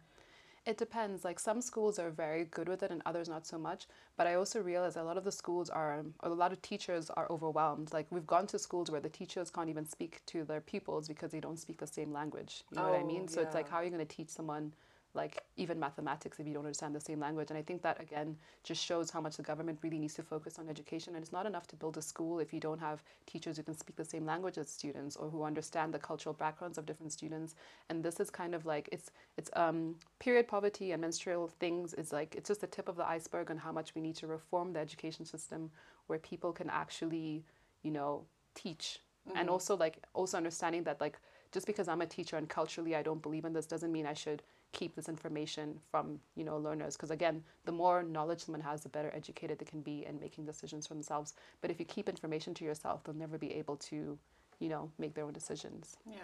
It 0.64 0.78
depends. 0.78 1.26
Like 1.26 1.40
some 1.40 1.60
schools 1.60 1.98
are 1.98 2.12
very 2.12 2.46
good 2.46 2.70
with 2.70 2.84
it 2.84 2.92
and 2.92 3.02
others 3.06 3.28
not 3.28 3.48
so 3.48 3.58
much. 3.58 3.88
But 4.16 4.28
I 4.28 4.36
also 4.36 4.62
realize 4.62 4.96
a 4.96 5.04
lot 5.04 5.18
of 5.18 5.24
the 5.24 5.32
schools 5.32 5.72
are, 5.72 6.00
um, 6.00 6.14
a 6.20 6.30
lot 6.30 6.52
of 6.52 6.62
teachers 6.62 7.10
are 7.10 7.28
overwhelmed. 7.32 7.92
Like 7.94 8.06
we've 8.12 8.28
gone 8.28 8.46
to 8.48 8.60
schools 8.60 8.92
where 8.92 9.02
the 9.02 9.10
teachers 9.10 9.50
can't 9.50 9.70
even 9.70 9.88
speak 9.88 10.22
to 10.28 10.44
their 10.44 10.62
pupils 10.62 11.08
because 11.08 11.32
they 11.32 11.40
don't 11.40 11.58
speak 11.60 11.80
the 11.80 11.88
same 11.88 12.14
language. 12.14 12.64
You 12.72 12.78
know 12.78 12.84
what 12.84 13.00
I 13.00 13.02
Oh, 13.02 13.06
mean? 13.06 13.28
So 13.28 13.42
it's 13.42 13.56
like, 13.56 13.70
how 13.70 13.78
are 13.78 13.84
you 13.84 13.90
going 13.90 14.06
to 14.06 14.16
teach 14.16 14.30
someone 14.30 14.74
like 15.14 15.44
even 15.58 15.80
mathematics 15.80 16.40
if 16.40 16.48
you 16.48 16.54
don't 16.54 16.66
understand 16.66 16.96
the 16.96 17.02
same 17.02 17.20
language? 17.20 17.50
And 17.50 17.58
I 17.58 17.62
think 17.62 17.82
that 17.82 18.02
again 18.02 18.38
just 18.64 18.84
shows 18.84 19.10
how 19.10 19.22
much 19.22 19.38
the 19.38 19.44
government 19.44 19.80
really 19.82 20.00
needs 20.00 20.14
to 20.16 20.24
focus 20.24 20.60
on 20.60 20.70
education. 20.70 21.16
And 21.16 21.24
it's 21.24 21.32
not 21.32 21.46
enough 21.46 21.68
to 21.68 21.76
build 21.76 21.98
a 21.98 22.02
school 22.02 22.40
if 22.40 22.54
you 22.54 22.60
don't 22.60 22.80
have 22.80 23.04
teachers 23.26 23.58
who 23.58 23.64
can 23.64 23.78
speak 23.78 23.96
the 23.96 24.06
same 24.06 24.26
language 24.26 24.58
as 24.58 24.70
students 24.70 25.16
or 25.16 25.30
who 25.30 25.44
understand 25.44 25.94
the 25.94 26.00
cultural 26.00 26.34
backgrounds 26.34 26.78
of 26.78 26.86
different 26.86 27.12
students. 27.12 27.56
And 27.90 28.04
this 28.04 28.20
is 28.20 28.30
kind 28.30 28.56
of 28.56 28.66
like 28.66 28.90
it's 28.92 29.12
it's 29.38 29.50
um, 29.54 29.96
period 30.20 30.48
poverty 30.48 30.92
and 30.92 31.02
menstrual 31.02 31.48
things 31.60 31.94
is 31.94 32.12
like 32.12 32.36
it's 32.36 32.48
just 32.48 32.62
the 32.62 32.68
tip 32.68 32.88
of 32.88 32.96
the 32.96 33.08
iceberg 33.08 33.52
on 33.52 33.58
how 33.58 33.72
much 33.72 33.96
we 33.96 34.02
need 34.02 34.16
to 34.18 34.28
reform 34.28 34.74
the 34.74 34.80
education 34.80 35.26
system 35.26 35.72
where 36.08 36.20
people 36.20 36.52
can 36.52 36.70
actually 36.70 37.44
you 37.84 37.92
know 37.92 38.24
teach 38.56 39.00
and 39.36 39.50
also 39.50 39.76
like 39.76 39.98
also 40.14 40.38
understanding 40.38 40.84
that 40.84 41.00
like 41.00 41.18
just 41.52 41.68
because 41.68 41.88
i'm 41.88 42.02
a 42.02 42.06
teacher 42.06 42.38
and 42.38 42.50
culturally 42.50 42.96
i 42.96 43.02
don't 43.02 43.22
believe 43.22 43.46
in 43.46 43.54
this 43.54 43.66
doesn't 43.66 43.92
mean 43.92 44.06
i 44.06 44.14
should 44.14 44.42
keep 44.74 44.96
this 44.96 45.10
information 45.10 45.78
from 45.90 46.20
you 46.36 46.44
know 46.44 46.58
learners 46.58 46.96
because 46.96 47.12
again 47.12 47.44
the 47.66 47.72
more 47.72 48.04
knowledge 48.04 48.40
someone 48.40 48.62
has 48.62 48.82
the 48.82 48.90
better 48.90 49.12
educated 49.14 49.60
they 49.60 49.66
can 49.66 49.82
be 49.82 50.06
in 50.06 50.20
making 50.20 50.46
decisions 50.46 50.88
for 50.88 50.94
themselves 50.94 51.34
but 51.62 51.70
if 51.70 51.80
you 51.80 51.86
keep 51.86 52.08
information 52.08 52.54
to 52.54 52.64
yourself 52.64 53.04
they'll 53.04 53.16
never 53.16 53.38
be 53.38 53.54
able 53.54 53.76
to 53.76 54.18
you 54.60 54.70
know 54.70 54.90
make 54.98 55.14
their 55.14 55.26
own 55.26 55.34
decisions 55.34 55.98
Yeah. 56.06 56.20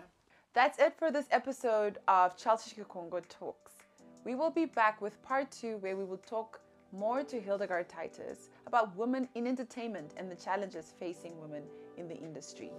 That's 0.57 0.79
it 0.79 0.95
for 0.97 1.11
this 1.11 1.27
episode 1.29 1.99
of 2.07 2.35
Chelsi 2.35 2.83
Congo 2.87 3.19
Talks. 3.29 3.73
We 4.25 4.33
will 4.33 4.49
be 4.49 4.65
back 4.65 5.01
with 5.03 5.21
part 5.21 5.51
two 5.51 5.77
where 5.77 5.95
we 5.95 6.03
will 6.03 6.17
talk 6.17 6.59
more 6.91 7.21
to 7.23 7.39
Hildegard 7.39 7.89
Titus 7.89 8.49
about 8.65 8.95
women 8.97 9.29
in 9.35 9.45
entertainment 9.45 10.15
and 10.17 10.31
the 10.31 10.35
challenges 10.35 10.93
facing 10.99 11.39
women 11.39 11.61
in 11.97 12.07
the 12.07 12.15
industry. 12.15 12.71